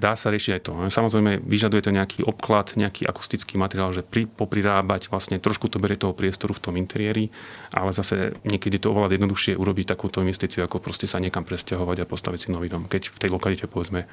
dá 0.00 0.14
sa 0.14 0.30
riešiť 0.30 0.52
aj 0.58 0.62
to. 0.64 0.72
Samozrejme, 0.90 1.42
vyžaduje 1.44 1.82
to 1.84 1.90
nejaký 1.94 2.20
obklad, 2.24 2.74
nejaký 2.74 3.06
akustický 3.06 3.58
materiál, 3.58 3.90
že 3.94 4.06
pri, 4.06 4.26
poprirábať 4.26 5.12
vlastne 5.12 5.36
trošku 5.38 5.68
to 5.68 5.82
berie 5.82 5.98
toho 5.98 6.16
priestoru 6.16 6.54
v 6.54 6.62
tom 6.62 6.74
interiéri, 6.80 7.30
ale 7.74 7.90
zase 7.92 8.34
niekedy 8.46 8.78
to 8.80 8.94
oveľa 8.94 9.14
jednoduchšie 9.18 9.58
urobiť 9.58 9.86
takúto 9.90 10.22
investíciu, 10.24 10.64
ako 10.64 10.80
proste 10.80 11.04
sa 11.04 11.20
niekam 11.20 11.44
presťahovať 11.44 12.04
a 12.04 12.08
postaviť 12.08 12.40
si 12.40 12.48
nový 12.50 12.72
dom, 12.72 12.88
keď 12.88 13.12
v 13.12 13.18
tej 13.20 13.30
lokalite 13.30 13.66
povedzme 13.68 14.06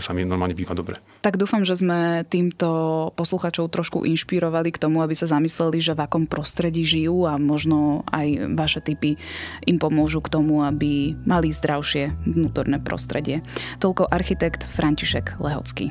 sa 0.00 0.10
mi 0.16 0.26
normálne 0.26 0.56
býva 0.56 0.74
dobre. 0.74 0.98
Tak 1.22 1.38
dúfam, 1.38 1.62
že 1.62 1.78
sme 1.78 2.26
týmto 2.26 3.10
posluchačov 3.14 3.70
trošku 3.70 4.02
inšpirovali 4.02 4.74
k 4.74 4.80
tomu, 4.80 5.04
aby 5.04 5.14
sa 5.14 5.30
zamysleli, 5.30 5.78
že 5.78 5.94
v 5.94 6.02
akom 6.02 6.24
prostredí 6.26 6.82
žijú 6.82 7.28
a 7.28 7.38
možno 7.38 8.02
aj 8.10 8.56
vaše 8.58 8.80
typy 8.82 9.14
im 9.68 9.78
pomôžu 9.78 10.18
k 10.24 10.32
tomu, 10.32 10.66
aby 10.66 11.14
mali 11.22 11.54
zdravšie 11.54 12.26
vnútorné 12.26 12.82
prostredie. 12.82 13.46
Toľko 13.78 14.10
architekt 14.10 14.66
František 14.74 15.21
Marek 15.22 15.38
Lehocký. 15.38 15.86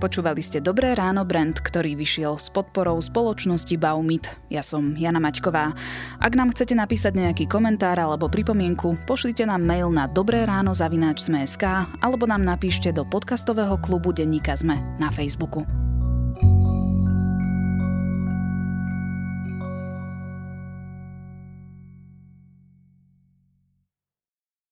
Počúvali 0.00 0.40
ste 0.40 0.64
Dobré 0.64 0.96
ráno 0.96 1.28
brand, 1.28 1.52
ktorý 1.52 1.92
vyšiel 1.92 2.40
s 2.40 2.48
podporou 2.48 2.96
spoločnosti 3.04 3.76
Baumit. 3.76 4.32
Ja 4.48 4.64
som 4.64 4.96
Jana 4.96 5.20
Maťková. 5.20 5.76
Ak 6.16 6.32
nám 6.32 6.56
chcete 6.56 6.72
napísať 6.72 7.20
nejaký 7.20 7.44
komentár 7.44 8.00
alebo 8.00 8.32
pripomienku, 8.32 8.96
pošlite 9.04 9.44
nám 9.44 9.60
mail 9.60 9.92
na 9.92 10.08
dobré 10.08 10.48
ráno 10.48 10.72
zavináč 10.72 11.28
alebo 12.00 12.24
nám 12.24 12.44
napíšte 12.44 12.96
do 12.96 13.04
podcastového 13.04 13.76
klubu 13.84 14.16
Denníka 14.16 14.56
Sme 14.56 14.80
na 14.96 15.12
Facebooku. 15.12 15.68